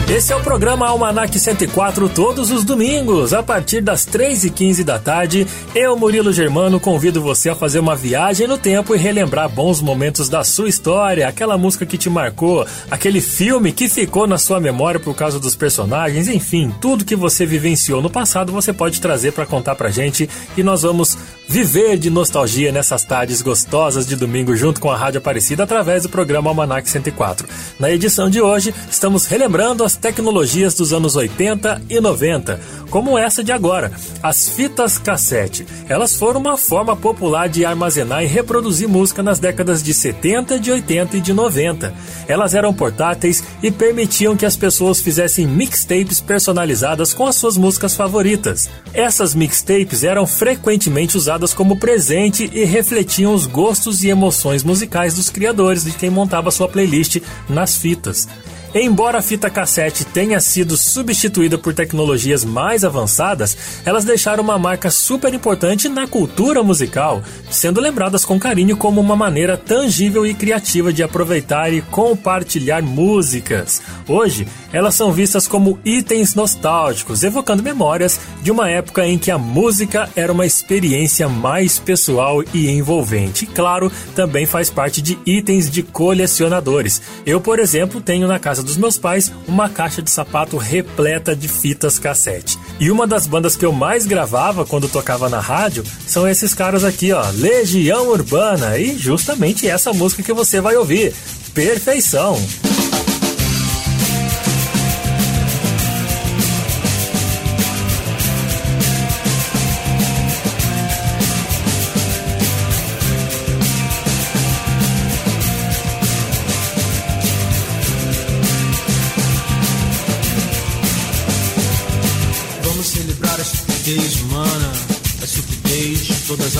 Esse 0.09 0.33
é 0.33 0.35
o 0.35 0.41
programa 0.41 0.87
Almanac 0.87 1.39
104, 1.39 2.09
todos 2.09 2.51
os 2.51 2.63
domingos, 2.63 3.33
a 3.33 3.41
partir 3.41 3.79
das 3.79 4.05
3h15 4.05 4.83
da 4.83 4.99
tarde. 4.99 5.47
Eu, 5.73 5.95
Murilo 5.95 6.33
Germano, 6.33 6.79
convido 6.79 7.21
você 7.21 7.49
a 7.49 7.55
fazer 7.55 7.79
uma 7.79 7.95
viagem 7.95 8.47
no 8.47 8.57
tempo 8.57 8.93
e 8.93 8.97
relembrar 8.97 9.47
bons 9.49 9.81
momentos 9.81 10.29
da 10.29 10.43
sua 10.43 10.67
história, 10.67 11.27
aquela 11.27 11.57
música 11.57 11.85
que 11.85 11.97
te 11.97 12.09
marcou, 12.09 12.65
aquele 12.91 13.21
filme 13.21 13.71
que 13.71 13.87
ficou 13.87 14.27
na 14.27 14.37
sua 14.37 14.59
memória 14.59 14.99
por 14.99 15.15
causa 15.15 15.39
dos 15.39 15.55
personagens, 15.55 16.27
enfim, 16.27 16.73
tudo 16.81 17.05
que 17.05 17.15
você 17.15 17.45
vivenciou 17.45 18.01
no 18.01 18.09
passado 18.09 18.51
você 18.51 18.73
pode 18.73 18.99
trazer 18.99 19.31
para 19.31 19.45
contar 19.45 19.75
pra 19.75 19.89
gente 19.89 20.29
e 20.57 20.63
nós 20.63 20.81
vamos 20.81 21.17
viver 21.47 21.97
de 21.97 22.09
nostalgia 22.09 22.71
nessas 22.71 23.03
tardes 23.03 23.41
gostosas 23.41 24.07
de 24.07 24.15
domingo 24.15 24.55
junto 24.55 24.79
com 24.79 24.89
a 24.89 24.97
Rádio 24.97 25.19
Aparecida 25.19 25.63
através 25.63 26.03
do 26.03 26.09
programa 26.09 26.49
Almanac 26.49 26.89
104. 26.89 27.47
Na 27.79 27.91
edição 27.91 28.29
de 28.29 28.41
hoje, 28.41 28.73
estamos 28.89 29.25
relembrando 29.25 29.83
as 29.83 29.95
tecnologias 29.95 30.73
dos 30.73 30.93
anos 30.93 31.15
80 31.15 31.81
e 31.89 31.99
90, 31.99 32.59
como 32.89 33.17
essa 33.17 33.43
de 33.43 33.51
agora, 33.51 33.91
as 34.21 34.49
fitas 34.49 34.97
cassete. 34.97 35.65
Elas 35.89 36.15
foram 36.15 36.39
uma 36.39 36.57
forma 36.57 36.95
popular 36.95 37.49
de 37.49 37.65
armazenar 37.65 38.23
e 38.23 38.27
reproduzir 38.27 38.87
música 38.87 39.21
nas 39.21 39.39
décadas 39.39 39.83
de 39.83 39.93
70, 39.93 40.59
de 40.59 40.71
80 40.71 41.17
e 41.17 41.21
de 41.21 41.33
90. 41.33 41.93
Elas 42.27 42.55
eram 42.55 42.73
portáteis 42.73 43.43
e 43.61 43.69
permitiam 43.69 44.37
que 44.37 44.45
as 44.45 44.55
pessoas 44.55 45.01
fizessem 45.01 45.45
mixtapes 45.45 46.21
personalizadas 46.21 47.13
com 47.13 47.27
as 47.27 47.35
suas 47.35 47.57
músicas 47.57 47.95
favoritas. 47.95 48.69
Essas 48.93 49.35
mixtapes 49.35 50.03
eram 50.03 50.25
frequentemente 50.25 51.17
usadas 51.17 51.32
como 51.53 51.77
presente 51.77 52.49
e 52.53 52.63
refletiam 52.65 53.33
os 53.33 53.47
gostos 53.47 54.03
e 54.03 54.09
emoções 54.09 54.63
musicais 54.63 55.15
dos 55.15 55.29
criadores 55.29 55.83
de 55.85 55.91
quem 55.91 56.09
montava 56.09 56.51
sua 56.51 56.67
playlist 56.67 57.21
nas 57.49 57.75
fitas. 57.75 58.27
Embora 58.75 59.19
a 59.19 59.21
fita 59.21 59.51
cassete 59.51 60.03
tenha 60.03 60.39
sido 60.39 60.75
substituída 60.75 61.59
por 61.59 61.75
tecnologias 61.75 62.43
mais 62.43 62.83
avançadas, 62.83 63.55
elas 63.85 64.03
deixaram 64.03 64.43
uma 64.43 64.57
marca 64.57 64.89
super 64.89 65.31
importante 65.31 65.87
na 65.87 66.07
cultura 66.07 66.63
musical, 66.63 67.21
sendo 67.51 67.79
lembradas 67.79 68.25
com 68.25 68.39
carinho 68.39 68.75
como 68.75 68.99
uma 68.99 69.15
maneira 69.15 69.55
tangível 69.55 70.25
e 70.25 70.33
criativa 70.33 70.91
de 70.91 71.03
aproveitar 71.03 71.71
e 71.71 71.83
compartilhar 71.83 72.81
músicas. 72.81 73.79
Hoje, 74.07 74.47
elas 74.71 74.95
são 74.95 75.11
vistas 75.11 75.47
como 75.47 75.77
itens 75.85 76.33
nostálgicos, 76.33 77.23
evocando 77.23 77.61
memórias 77.61 78.19
de 78.41 78.49
uma 78.49 78.67
época 78.67 79.05
em 79.05 79.19
que 79.19 79.29
a 79.29 79.37
música 79.37 80.09
era 80.15 80.33
uma 80.33 80.47
experiência 80.47 81.29
mais 81.29 81.77
pessoal 81.77 82.43
e 82.51 82.69
envolvente. 82.71 83.45
E, 83.45 83.47
claro, 83.47 83.91
também 84.15 84.47
faz 84.47 84.71
parte 84.71 84.99
de 84.99 85.19
itens 85.27 85.69
de 85.69 85.83
colecionadores. 85.83 87.03
Eu, 87.23 87.39
por 87.39 87.59
exemplo, 87.59 88.01
tenho 88.01 88.27
na 88.27 88.39
casa 88.39 88.62
dos 88.63 88.77
meus 88.77 88.97
pais 88.97 89.31
uma 89.47 89.69
caixa 89.69 90.01
de 90.01 90.09
sapato 90.09 90.57
repleta 90.57 91.35
de 91.35 91.47
fitas 91.47 91.99
cassete. 91.99 92.57
E 92.79 92.89
uma 92.89 93.05
das 93.05 93.27
bandas 93.27 93.55
que 93.55 93.65
eu 93.65 93.71
mais 93.71 94.05
gravava 94.05 94.65
quando 94.65 94.89
tocava 94.89 95.29
na 95.29 95.39
rádio 95.39 95.83
são 96.07 96.27
esses 96.27 96.53
caras 96.53 96.83
aqui, 96.83 97.11
ó, 97.11 97.23
Legião 97.31 98.09
Urbana, 98.09 98.77
e 98.77 98.97
justamente 98.97 99.67
essa 99.67 99.93
música 99.93 100.23
que 100.23 100.33
você 100.33 100.59
vai 100.59 100.75
ouvir, 100.75 101.13
Perfeição. 101.53 102.35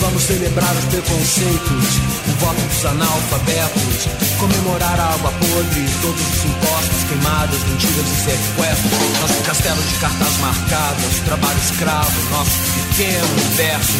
Vamos 0.00 0.22
celebrar 0.22 0.74
os 0.76 0.84
preconceitos, 0.86 2.00
o 2.28 2.32
voto 2.40 2.60
dos 2.60 2.84
analfabetos, 2.84 4.08
comemorar 4.38 4.98
a 4.98 5.14
água 5.14 5.30
podre, 5.32 5.86
todos 6.02 6.20
os 6.20 6.44
impostos, 6.44 7.04
queimadas, 7.08 7.62
mentiras 7.64 8.06
e 8.06 8.16
sequestros, 8.24 9.20
nosso 9.20 9.42
castelo 9.44 9.82
de 9.82 9.94
cartas 9.96 10.36
marcadas, 10.38 11.20
trabalho 11.24 11.58
escravo, 11.58 12.30
nosso 12.30 12.58
pequeno 12.74 13.26
universo, 13.32 13.92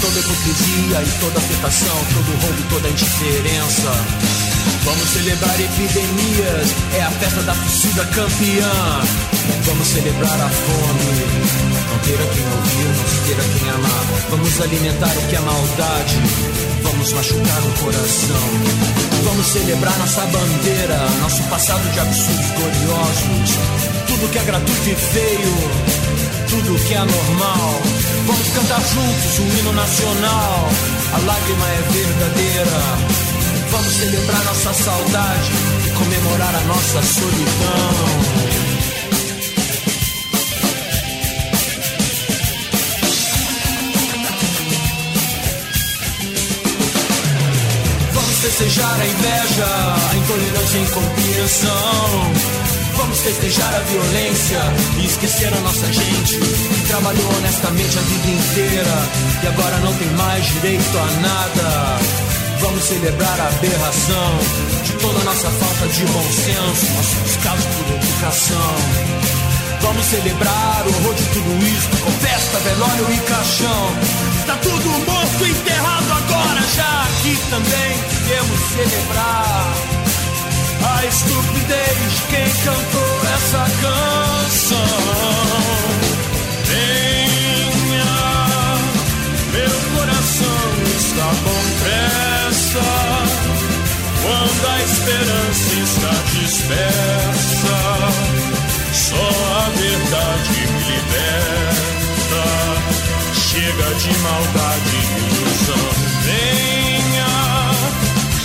toda 0.00 0.20
hipocrisia 0.20 1.02
e 1.02 1.20
toda 1.20 1.38
afetação, 1.38 1.96
todo 2.14 2.42
roubo 2.42 2.60
e 2.60 2.64
toda 2.64 2.88
indiferença. 2.88 4.35
Vamos 4.84 5.08
celebrar 5.10 5.60
epidemias, 5.60 6.68
é 6.94 7.02
a 7.02 7.10
festa 7.10 7.42
da 7.42 7.54
torcida 7.54 8.04
campeã. 8.06 9.00
Vamos 9.64 9.88
celebrar 9.88 10.40
a 10.40 10.48
fome, 10.48 11.66
não 11.90 11.98
ter 11.98 12.18
quem 12.34 12.44
ouvir, 12.44 12.86
não 12.86 13.08
se 13.08 13.20
ter 13.26 13.58
quem 13.58 13.70
amar. 13.70 14.04
Vamos 14.30 14.60
alimentar 14.60 15.16
o 15.16 15.28
que 15.28 15.36
é 15.36 15.40
maldade, 15.40 16.16
vamos 16.82 17.12
machucar 17.12 17.62
o 17.62 17.84
coração. 17.84 18.96
Vamos 19.24 19.46
celebrar 19.48 19.98
nossa 19.98 20.20
bandeira, 20.26 20.98
nosso 21.20 21.42
passado 21.44 21.92
de 21.92 22.00
absurdos 22.00 22.50
gloriosos. 22.52 23.58
Tudo 24.06 24.30
que 24.30 24.38
é 24.38 24.44
gratuito 24.44 24.88
e 24.88 24.94
feio, 24.94 25.96
tudo 26.48 26.84
que 26.86 26.94
é 26.94 26.98
anormal. 26.98 27.82
Vamos 28.26 28.48
cantar 28.48 28.80
juntos 28.80 29.38
o 29.38 29.58
hino 29.58 29.72
nacional, 29.72 30.68
a 31.12 31.18
lágrima 31.18 31.66
é 31.66 31.82
verdadeira. 31.90 33.25
Vamos 33.70 33.92
celebrar 33.94 34.44
nossa 34.44 34.72
saudade 34.72 35.50
e 35.86 35.90
comemorar 35.90 36.54
a 36.54 36.60
nossa 36.60 37.02
solidão. 37.02 38.56
Vamos 48.12 48.38
festejar 48.38 49.00
a 49.00 49.06
inveja, 49.06 49.66
a 50.10 50.16
intolerância 50.16 50.76
e 50.76 50.80
a 50.80 50.82
incompreensão. 50.82 52.32
Vamos 52.96 53.20
festejar 53.20 53.74
a 53.74 53.80
violência 53.80 54.58
e 54.98 55.06
esquecer 55.06 55.52
a 55.52 55.60
nossa 55.60 55.92
gente 55.92 56.38
que 56.38 56.88
trabalhou 56.88 57.28
honestamente 57.36 57.98
a 57.98 58.02
vida 58.02 58.28
inteira 58.28 59.08
e 59.42 59.46
agora 59.48 59.78
não 59.78 59.94
tem 59.94 60.08
mais 60.12 60.46
direito 60.46 60.98
a 60.98 61.20
nada. 61.20 62.35
Vamos 62.60 62.84
celebrar 62.84 63.40
a 63.40 63.48
aberração 63.48 64.38
de 64.84 64.92
toda 64.94 65.24
nossa 65.24 65.50
falta 65.50 65.86
de 65.88 66.04
bom 66.06 66.22
senso, 66.22 66.92
nosso 66.94 67.16
descaso 67.24 67.68
por 67.68 67.94
educação. 67.94 68.76
Vamos 69.82 70.06
celebrar 70.06 70.84
o 70.86 70.88
horror 70.88 71.14
de 71.14 71.24
tudo 71.26 71.66
isso, 71.66 71.88
com 72.04 72.10
festa, 72.12 72.58
velório 72.58 73.06
e 73.12 73.18
caixão. 73.18 73.96
Tá 74.46 74.56
tudo 74.62 74.88
morto 75.06 75.46
enterrado 75.46 76.12
agora, 76.12 76.62
já 76.74 77.02
aqui 77.02 77.36
também 77.50 77.98
devemos 78.10 78.60
celebrar 78.74 79.74
a 80.82 81.06
estupidez 81.06 81.98
de 82.14 82.22
quem 82.30 82.50
cantou 82.64 83.20
essa 83.34 83.66
canção. 83.82 84.96
Venha, 86.64 88.04
meu 89.52 89.74
coração 89.94 90.62
está 90.96 91.28
com 91.44 91.65
quando 94.22 94.66
a 94.68 94.82
esperança 94.82 95.72
está 95.84 96.14
dispersa. 96.32 97.78
Só 98.92 99.26
a 99.56 99.68
verdade 99.70 100.56
me 100.72 100.80
liberta. 100.94 102.44
Chega 103.34 103.88
de 103.94 104.12
maldade 104.18 104.96
e 104.96 105.00
ilusão. 105.26 105.86
Venha, 106.24 107.34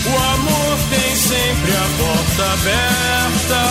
o 0.06 0.16
amor 0.34 0.78
tem 0.90 1.16
sempre 1.16 1.72
a 1.72 1.88
porta 1.98 2.44
aberta. 2.54 3.62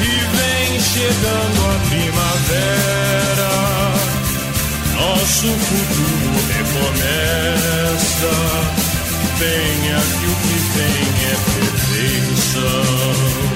E 0.00 0.12
vem 0.36 0.80
chegando 0.80 1.58
a 1.64 1.76
primavera. 1.88 3.52
Nosso 4.94 5.48
futuro 5.48 6.30
recomeça 6.54 8.34
everything 9.38 9.92
else, 9.92 10.22
you 10.22 10.28
can 10.28 11.76
sing 11.76 12.36
so. 12.36 13.55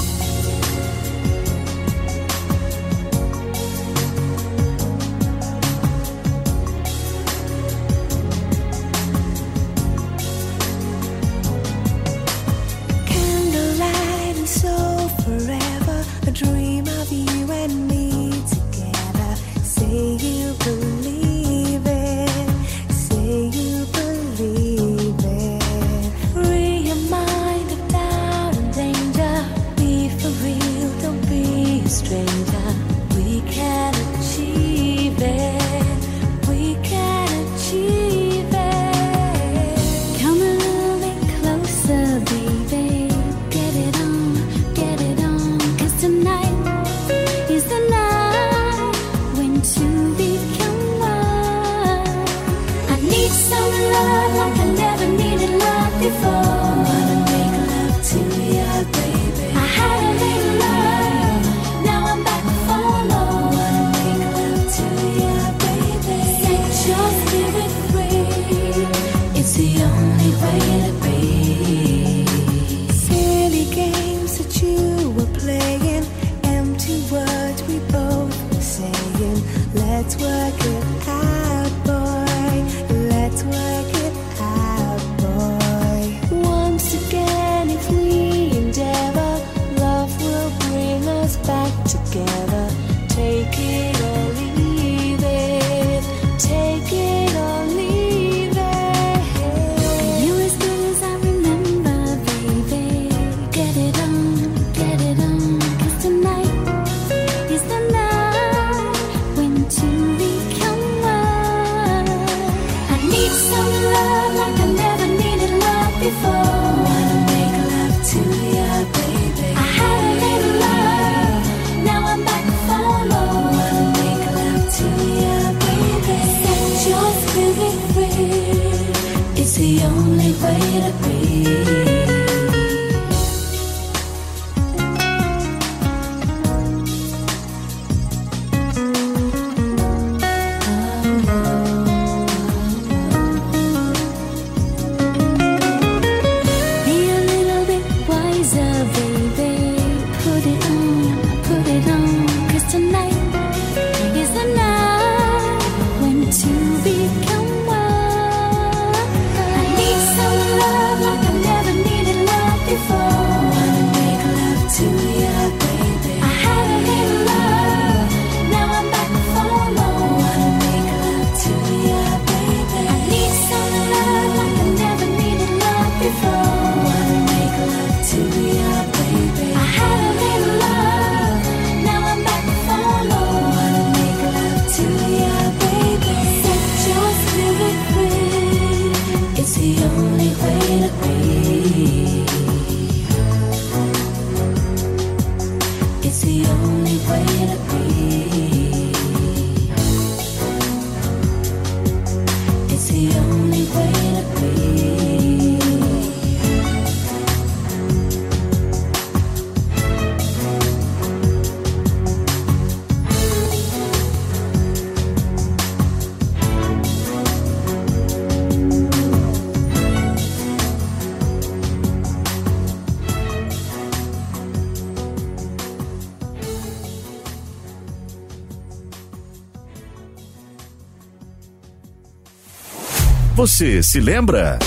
Você 233.61 233.83
se 233.83 233.99
lembra? 233.99 234.57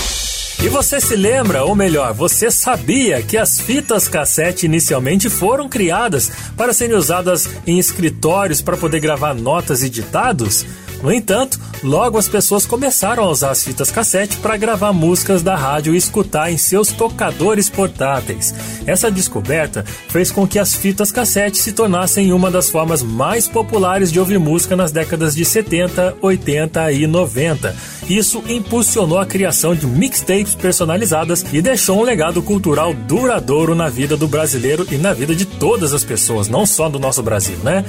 E 0.63 0.69
você 0.69 1.01
se 1.01 1.17
lembra, 1.17 1.65
ou 1.65 1.75
melhor, 1.75 2.13
você 2.13 2.49
sabia 2.49 3.21
que 3.21 3.37
as 3.37 3.59
fitas 3.59 4.07
cassete 4.07 4.67
inicialmente 4.67 5.29
foram 5.29 5.67
criadas 5.67 6.31
para 6.55 6.73
serem 6.73 6.95
usadas 6.95 7.49
em 7.67 7.77
escritórios 7.77 8.61
para 8.61 8.77
poder 8.77 9.01
gravar 9.01 9.33
notas 9.33 9.83
e 9.83 9.89
ditados? 9.89 10.65
No 11.03 11.11
entanto, 11.11 11.59
logo 11.83 12.17
as 12.17 12.29
pessoas 12.29 12.65
começaram 12.65 13.25
a 13.25 13.29
usar 13.29 13.51
as 13.51 13.65
fitas 13.65 13.91
cassete 13.91 14.37
para 14.37 14.55
gravar 14.55 14.93
músicas 14.93 15.43
da 15.43 15.57
rádio 15.57 15.93
e 15.93 15.97
escutar 15.97 16.49
em 16.49 16.57
seus 16.57 16.87
tocadores 16.93 17.69
portáteis. 17.69 18.53
Essa 18.85 19.09
descoberta 19.09 19.83
fez 20.09 20.31
com 20.31 20.47
que 20.47 20.59
as 20.59 20.73
fitas 20.73 21.11
cassete 21.11 21.57
se 21.57 21.71
tornassem 21.71 22.31
uma 22.31 22.51
das 22.51 22.69
formas 22.69 23.01
mais 23.01 23.47
populares 23.47 24.11
de 24.11 24.19
ouvir 24.19 24.39
música 24.39 24.75
nas 24.75 24.91
décadas 24.91 25.35
de 25.35 25.43
70, 25.43 26.17
80 26.21 26.91
e 26.91 27.07
90. 27.07 27.75
Isso 28.07 28.43
impulsionou 28.47 29.17
a 29.17 29.25
criação 29.25 29.73
de 29.75 29.87
mixtapes 29.87 30.53
personalizadas 30.53 31.43
e 31.51 31.61
deixou 31.61 31.99
um 31.99 32.03
legado 32.03 32.41
cultural 32.41 32.93
duradouro 32.93 33.73
na 33.73 33.89
vida 33.89 34.15
do 34.15 34.27
brasileiro 34.27 34.87
e 34.91 34.97
na 34.97 35.13
vida 35.13 35.35
de 35.35 35.45
todas 35.45 35.93
as 35.93 36.03
pessoas, 36.03 36.47
não 36.47 36.65
só 36.65 36.87
do 36.87 36.99
nosso 36.99 37.23
Brasil, 37.23 37.57
né? 37.63 37.83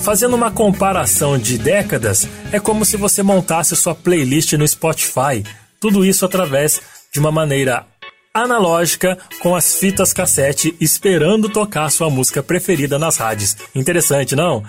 Fazendo 0.00 0.34
uma 0.34 0.50
comparação 0.50 1.38
de 1.38 1.56
décadas, 1.56 2.26
é 2.50 2.58
como 2.58 2.84
se 2.84 2.96
você 2.96 3.22
montasse 3.22 3.76
sua 3.76 3.94
playlist 3.94 4.52
no 4.54 4.66
Spotify. 4.66 5.44
Tudo 5.78 6.04
isso 6.04 6.24
através 6.24 6.80
de 7.12 7.20
uma 7.20 7.30
maneira 7.30 7.86
analógica 8.34 9.18
com 9.40 9.54
as 9.54 9.74
fitas 9.74 10.12
cassete 10.12 10.74
esperando 10.80 11.48
tocar 11.48 11.90
sua 11.90 12.08
música 12.08 12.42
preferida 12.42 12.98
nas 12.98 13.16
rádios. 13.16 13.56
Interessante, 13.74 14.34
não? 14.34 14.62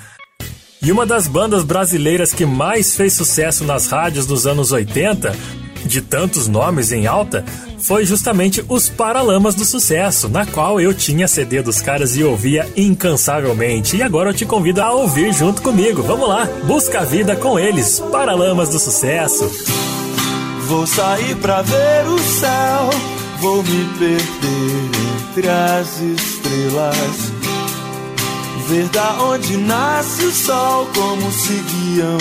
E 0.81 0.91
uma 0.91 1.06
das 1.06 1.27
bandas 1.27 1.64
brasileiras 1.64 2.34
que 2.34 2.45
mais 2.45 2.95
fez 2.95 3.14
sucesso 3.14 3.64
nas 3.64 3.88
rádios 3.88 4.26
dos 4.26 4.45
anos 4.45 4.72
80, 4.73 5.34
de 5.85 6.02
tantos 6.02 6.48
nomes 6.48 6.91
em 6.91 7.07
alta, 7.07 7.45
foi 7.80 8.06
justamente 8.06 8.64
os 8.68 8.90
Paralamas 8.90 9.56
do 9.56 9.65
Sucesso, 9.65 10.30
na 10.30 10.45
qual 10.45 10.80
eu 10.80 10.94
tinha 10.94 11.27
CD 11.27 11.61
dos 11.61 11.81
caras 11.81 12.15
e 12.15 12.23
ouvia 12.23 12.68
incansavelmente. 12.76 13.98
E 13.98 14.02
agora 14.02 14.30
eu 14.30 14.34
te 14.34 14.45
convido 14.45 14.81
a 14.81 14.91
ouvir 14.91 15.34
junto 15.34 15.61
comigo. 15.61 16.02
Vamos 16.02 16.27
lá, 16.27 16.45
busca 16.65 17.02
a 17.02 17.03
vida 17.06 17.35
com 17.35 17.60
eles, 17.60 17.99
Paralamas 18.11 18.69
do 18.69 18.80
Sucesso. 18.80 19.49
Vou 20.68 20.88
sair 20.88 21.35
pra 21.38 21.61
ver 21.61 22.07
o 22.07 22.19
céu, 22.19 22.90
vou 23.44 23.61
me 23.61 23.86
perder 23.99 24.90
entre 25.28 25.49
as 25.49 25.99
estrelas. 25.99 27.34
Ver 28.70 28.88
da 28.88 29.22
onde 29.22 29.57
nasce 29.57 30.24
o 30.24 30.32
sol, 30.32 30.88
como 30.95 31.30
se 31.30 31.53
guiam 31.53 32.15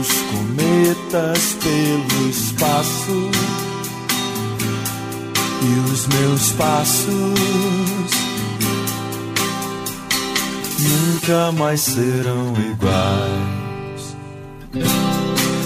os 0.00 0.08
cometas 0.32 1.56
pelo 1.62 2.28
espaço. 2.28 3.30
E 5.62 5.92
os 5.92 6.06
meus 6.08 6.50
passos 6.52 7.08
nunca 10.80 11.52
mais 11.52 11.80
serão 11.80 12.52
iguais. 12.72 14.16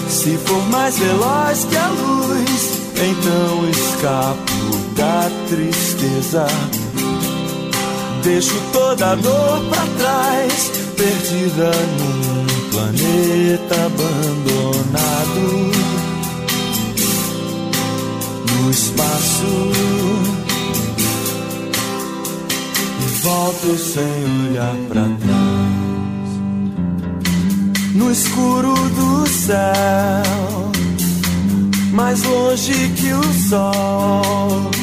Se 0.07 0.37
for 0.37 0.61
mais 0.69 0.99
veloz 0.99 1.65
que 1.65 1.77
a 1.77 1.87
luz, 1.87 2.81
então 2.95 3.69
escapo 3.69 4.82
da 4.95 5.29
tristeza. 5.47 6.45
Deixo 8.23 8.55
toda 8.71 9.15
dor 9.15 9.61
pra 9.69 9.85
trás, 9.97 10.71
perdida 10.95 11.71
num 11.99 12.45
planeta 12.71 13.75
abandonado. 13.85 15.43
No 18.49 18.71
espaço, 18.71 19.71
e 22.99 23.05
volto 23.21 23.77
sem 23.77 24.49
olhar 24.49 24.75
pra 24.87 25.03
trás. 25.03 25.83
No 27.93 28.11
escuro 28.11 28.73
do 28.73 29.27
céu, 29.27 30.71
mais 31.91 32.23
longe 32.23 32.89
que 32.95 33.13
o 33.13 33.23
sol. 33.49 34.82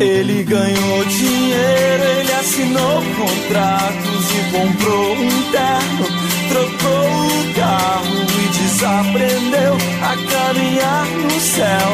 Ele 0.00 0.42
ganhou 0.44 1.04
dinheiro, 1.04 2.02
ele 2.02 2.32
assinou 2.32 3.02
contratos 3.18 4.30
e 4.32 4.40
comprou 4.50 5.12
um 5.12 5.42
terno, 5.52 6.06
trocou 6.48 7.06
o 7.26 7.54
carro 7.54 8.16
e 8.32 8.48
desaprendeu 8.58 9.76
a 10.02 10.16
caminhar 10.32 11.06
no 11.06 11.38
céu. 11.38 11.90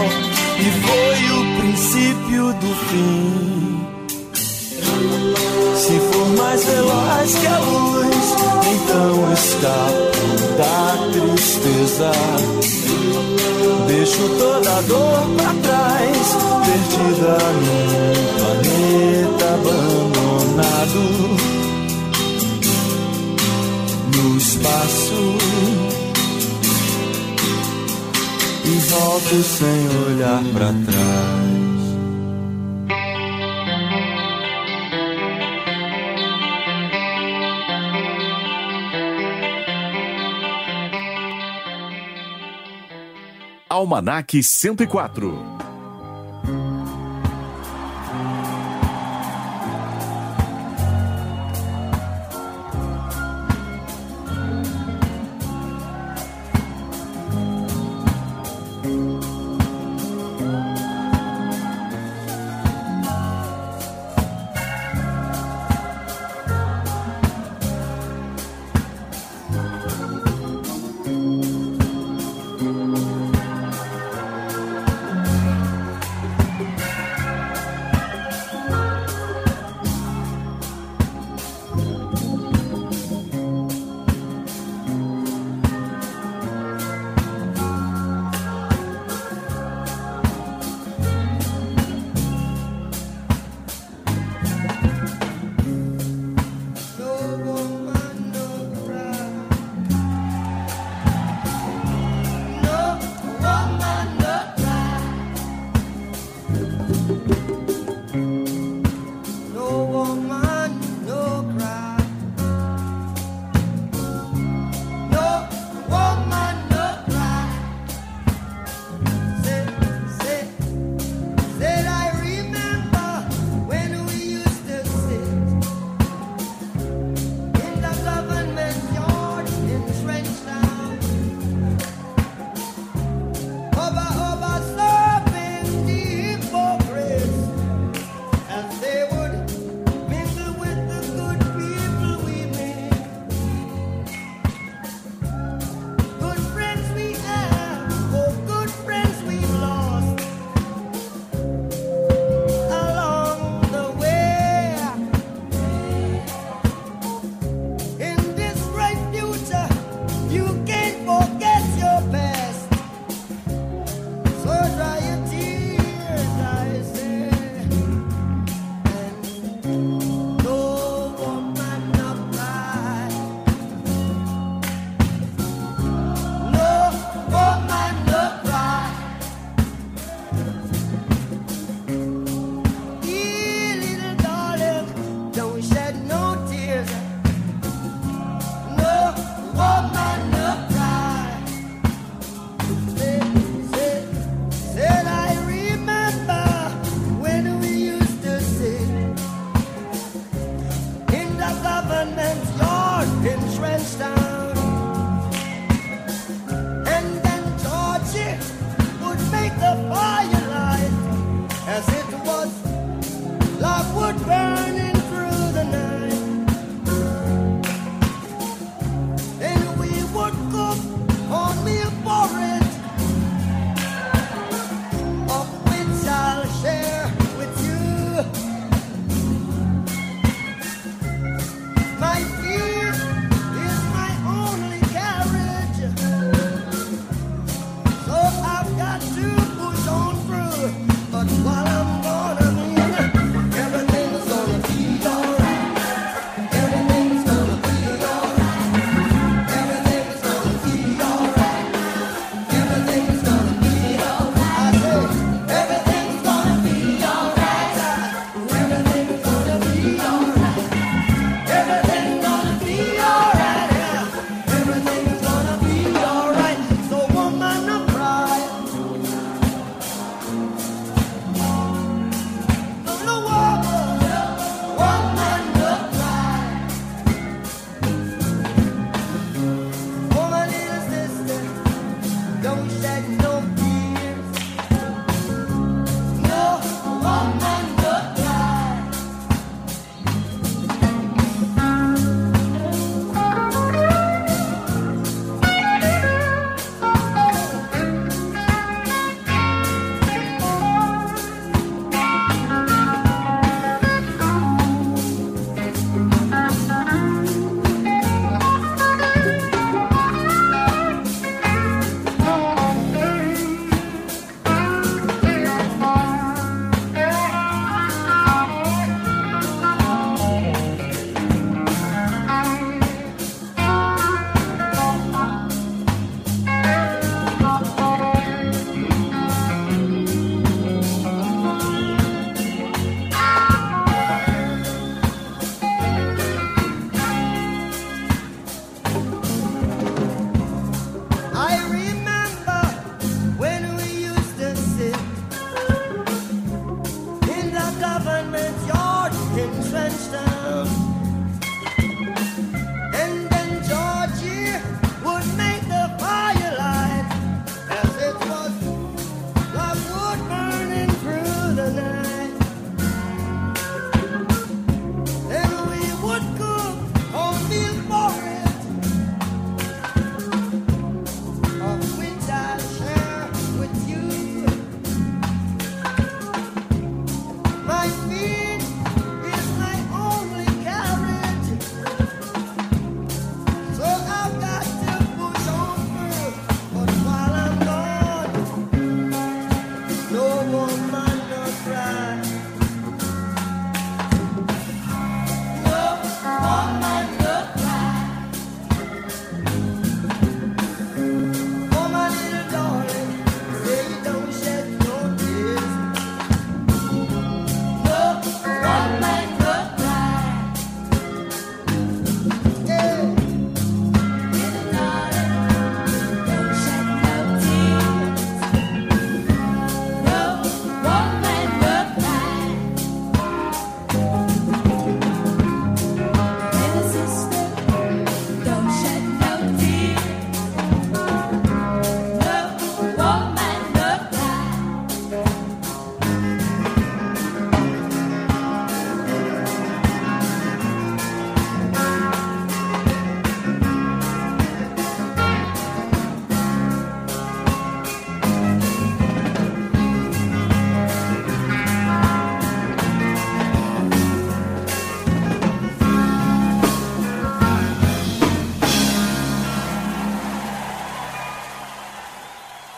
E 0.58 0.70
foi 0.86 1.18
o 1.32 1.60
princípio 1.60 2.52
do 2.52 2.74
fim. 2.86 3.56
Se 5.74 5.98
for 5.98 6.28
mais 6.38 6.64
veloz 6.64 7.34
que 7.34 7.46
a 7.46 7.58
luz, 7.58 8.36
então 8.72 9.32
escapo 9.32 10.26
da 10.56 10.86
tristeza. 11.10 12.85
Deixo 13.86 14.28
toda 14.38 14.82
dor 14.82 15.28
pra 15.36 15.54
trás, 15.62 16.36
perdida 16.66 17.38
num 17.62 18.24
planeta 18.38 19.46
abandonado. 19.54 21.04
No 24.16 24.36
espaço, 24.36 25.22
e 28.64 28.78
volto 28.90 29.42
sem 29.42 29.80
olhar 30.08 30.42
pra 30.52 30.66
trás. 30.66 31.65
Almanac 43.76 44.32
104. 44.32 45.55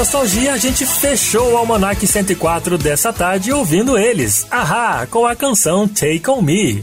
Nostalgia, 0.00 0.54
a 0.54 0.56
gente 0.56 0.86
fechou 0.86 1.52
o 1.52 1.56
Almanac 1.58 2.06
104 2.06 2.78
dessa 2.78 3.12
tarde 3.12 3.52
ouvindo 3.52 3.98
eles. 3.98 4.46
Ahá, 4.50 5.06
com 5.06 5.26
a 5.26 5.36
canção 5.36 5.86
Take 5.86 6.22
On 6.30 6.40
Me. 6.40 6.80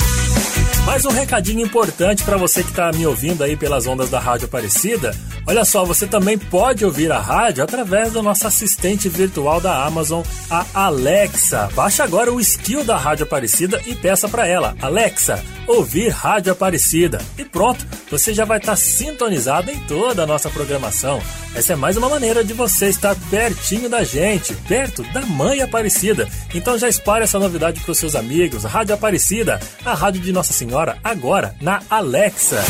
Mais 0.85 1.03
um 1.03 1.09
recadinho 1.09 1.65
importante 1.65 2.23
para 2.23 2.37
você 2.37 2.61
que 2.61 2.69
está 2.69 2.91
me 2.91 3.07
ouvindo 3.07 3.43
aí 3.43 3.57
pelas 3.57 3.87
ondas 3.87 4.11
da 4.11 4.19
Rádio 4.19 4.45
Aparecida. 4.45 5.15
Olha 5.47 5.65
só, 5.65 5.83
você 5.83 6.05
também 6.05 6.37
pode 6.37 6.85
ouvir 6.85 7.11
a 7.11 7.19
rádio 7.19 7.63
através 7.63 8.13
do 8.13 8.21
nosso 8.21 8.45
assistente 8.45 9.09
virtual 9.09 9.59
da 9.59 9.83
Amazon, 9.83 10.21
a 10.47 10.65
Alexa. 10.75 11.69
Baixe 11.73 12.03
agora 12.03 12.31
o 12.31 12.39
skill 12.39 12.83
da 12.83 12.97
Rádio 12.97 13.23
Aparecida 13.23 13.81
e 13.87 13.95
peça 13.95 14.29
para 14.29 14.45
ela, 14.45 14.75
Alexa, 14.79 15.43
ouvir 15.65 16.09
Rádio 16.09 16.51
Aparecida. 16.51 17.19
E 17.35 17.43
pronto, 17.43 17.83
você 18.09 18.33
já 18.33 18.45
vai 18.45 18.57
estar 18.57 18.75
sintonizado 18.75 19.71
em 19.71 19.79
toda 19.81 20.23
a 20.23 20.27
nossa 20.27 20.49
programação. 20.49 21.21
Essa 21.55 21.73
é 21.73 21.75
mais 21.75 21.97
uma 21.97 22.09
maneira 22.09 22.43
de 22.43 22.53
você 22.53 22.87
estar 22.87 23.15
pertinho 23.29 23.89
da 23.89 24.03
gente, 24.03 24.53
perto 24.67 25.03
da 25.11 25.21
Mãe 25.21 25.61
Aparecida. 25.61 26.27
Então 26.53 26.77
já 26.77 26.87
espalhe 26.87 27.23
essa 27.23 27.39
novidade 27.39 27.79
para 27.81 27.91
os 27.91 27.97
seus 27.97 28.15
amigos. 28.15 28.63
Rádio 28.63 28.95
Aparecida, 28.95 29.59
a 29.85 29.93
rádio 29.93 30.21
de 30.21 30.31
Nossa 30.31 30.53
Senhora, 30.53 30.97
agora 31.03 31.55
na 31.61 31.81
Alexa. 31.89 32.63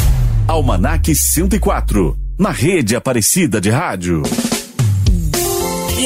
Almanac 0.47 1.13
104, 1.13 2.17
na 2.37 2.51
rede 2.51 2.95
Aparecida 2.95 3.59
de 3.59 3.69
Rádio. 3.69 4.23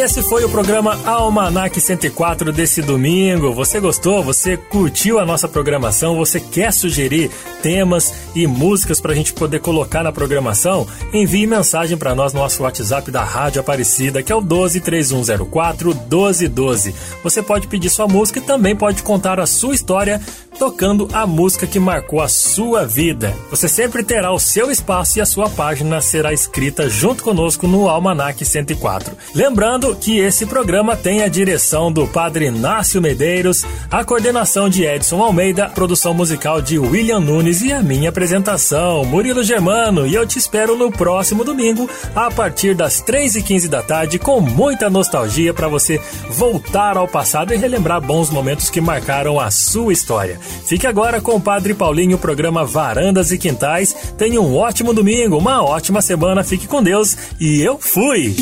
Esse 0.01 0.23
foi 0.23 0.43
o 0.43 0.49
programa 0.49 0.99
Almanac 1.05 1.79
104 1.79 2.51
desse 2.51 2.81
domingo. 2.81 3.53
Você 3.53 3.79
gostou? 3.79 4.23
Você 4.23 4.57
curtiu 4.57 5.19
a 5.19 5.25
nossa 5.27 5.47
programação? 5.47 6.15
Você 6.15 6.39
quer 6.39 6.73
sugerir 6.73 7.29
temas 7.61 8.11
e 8.33 8.47
músicas 8.47 8.99
para 8.99 9.11
a 9.11 9.15
gente 9.15 9.31
poder 9.31 9.59
colocar 9.59 10.01
na 10.01 10.11
programação? 10.11 10.87
Envie 11.13 11.45
mensagem 11.45 11.99
para 11.99 12.15
nós 12.15 12.33
no 12.33 12.39
nosso 12.39 12.63
WhatsApp 12.63 13.11
da 13.11 13.23
Rádio 13.23 13.61
Aparecida, 13.61 14.23
que 14.23 14.31
é 14.31 14.35
o 14.35 14.41
123104 14.41 15.93
1212. 15.93 16.95
Você 17.23 17.43
pode 17.43 17.67
pedir 17.67 17.91
sua 17.91 18.07
música 18.07 18.39
e 18.39 18.41
também 18.41 18.75
pode 18.75 19.03
contar 19.03 19.39
a 19.39 19.45
sua 19.45 19.75
história 19.75 20.19
tocando 20.57 21.07
a 21.13 21.25
música 21.25 21.65
que 21.65 21.79
marcou 21.79 22.21
a 22.21 22.27
sua 22.27 22.85
vida. 22.85 23.35
Você 23.49 23.67
sempre 23.67 24.03
terá 24.03 24.31
o 24.31 24.39
seu 24.39 24.69
espaço 24.69 25.17
e 25.17 25.21
a 25.21 25.25
sua 25.25 25.49
página 25.49 26.01
será 26.01 26.33
escrita 26.33 26.89
junto 26.89 27.23
conosco 27.23 27.67
no 27.67 27.89
Almanac 27.89 28.43
104. 28.43 29.15
Lembrando 29.33 29.90
que 29.95 30.19
esse 30.19 30.45
programa 30.45 30.95
tem 30.95 31.21
a 31.23 31.27
direção 31.27 31.91
do 31.91 32.07
Padre 32.07 32.45
Inácio 32.45 33.01
Medeiros, 33.01 33.65
a 33.89 34.03
coordenação 34.03 34.69
de 34.69 34.83
Edson 34.83 35.21
Almeida, 35.21 35.69
produção 35.69 36.13
musical 36.13 36.61
de 36.61 36.77
William 36.77 37.19
Nunes 37.19 37.61
e 37.61 37.71
a 37.71 37.81
minha 37.81 38.09
apresentação, 38.09 39.03
Murilo 39.05 39.43
Germano. 39.43 40.05
E 40.07 40.13
eu 40.13 40.25
te 40.25 40.37
espero 40.37 40.77
no 40.77 40.91
próximo 40.91 41.43
domingo, 41.43 41.89
a 42.15 42.29
partir 42.31 42.75
das 42.75 43.01
3h15 43.03 43.67
da 43.67 43.81
tarde, 43.81 44.19
com 44.19 44.39
muita 44.39 44.89
nostalgia 44.89 45.53
para 45.53 45.67
você 45.67 45.99
voltar 46.29 46.97
ao 46.97 47.07
passado 47.07 47.53
e 47.53 47.57
relembrar 47.57 48.01
bons 48.01 48.29
momentos 48.29 48.69
que 48.69 48.81
marcaram 48.81 49.39
a 49.39 49.51
sua 49.51 49.93
história. 49.93 50.39
Fique 50.65 50.87
agora 50.87 51.21
com 51.21 51.35
o 51.35 51.41
Padre 51.41 51.73
Paulinho, 51.73 52.17
programa 52.17 52.65
Varandas 52.65 53.31
e 53.31 53.37
Quintais. 53.37 53.95
Tenha 54.17 54.41
um 54.41 54.55
ótimo 54.55 54.93
domingo, 54.93 55.37
uma 55.37 55.63
ótima 55.63 56.01
semana, 56.01 56.43
fique 56.43 56.67
com 56.67 56.81
Deus 56.81 57.17
e 57.39 57.61
eu 57.61 57.77
fui! 57.77 58.35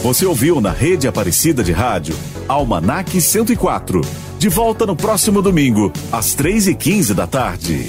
Você 0.00 0.26
ouviu 0.26 0.60
na 0.60 0.70
rede 0.70 1.06
Aparecida 1.06 1.62
de 1.62 1.72
Rádio 1.72 2.16
Almanac 2.48 3.20
104. 3.20 4.00
De 4.38 4.48
volta 4.48 4.84
no 4.84 4.96
próximo 4.96 5.40
domingo, 5.40 5.92
às 6.10 6.34
3h15 6.34 7.14
da 7.14 7.26
tarde. 7.26 7.86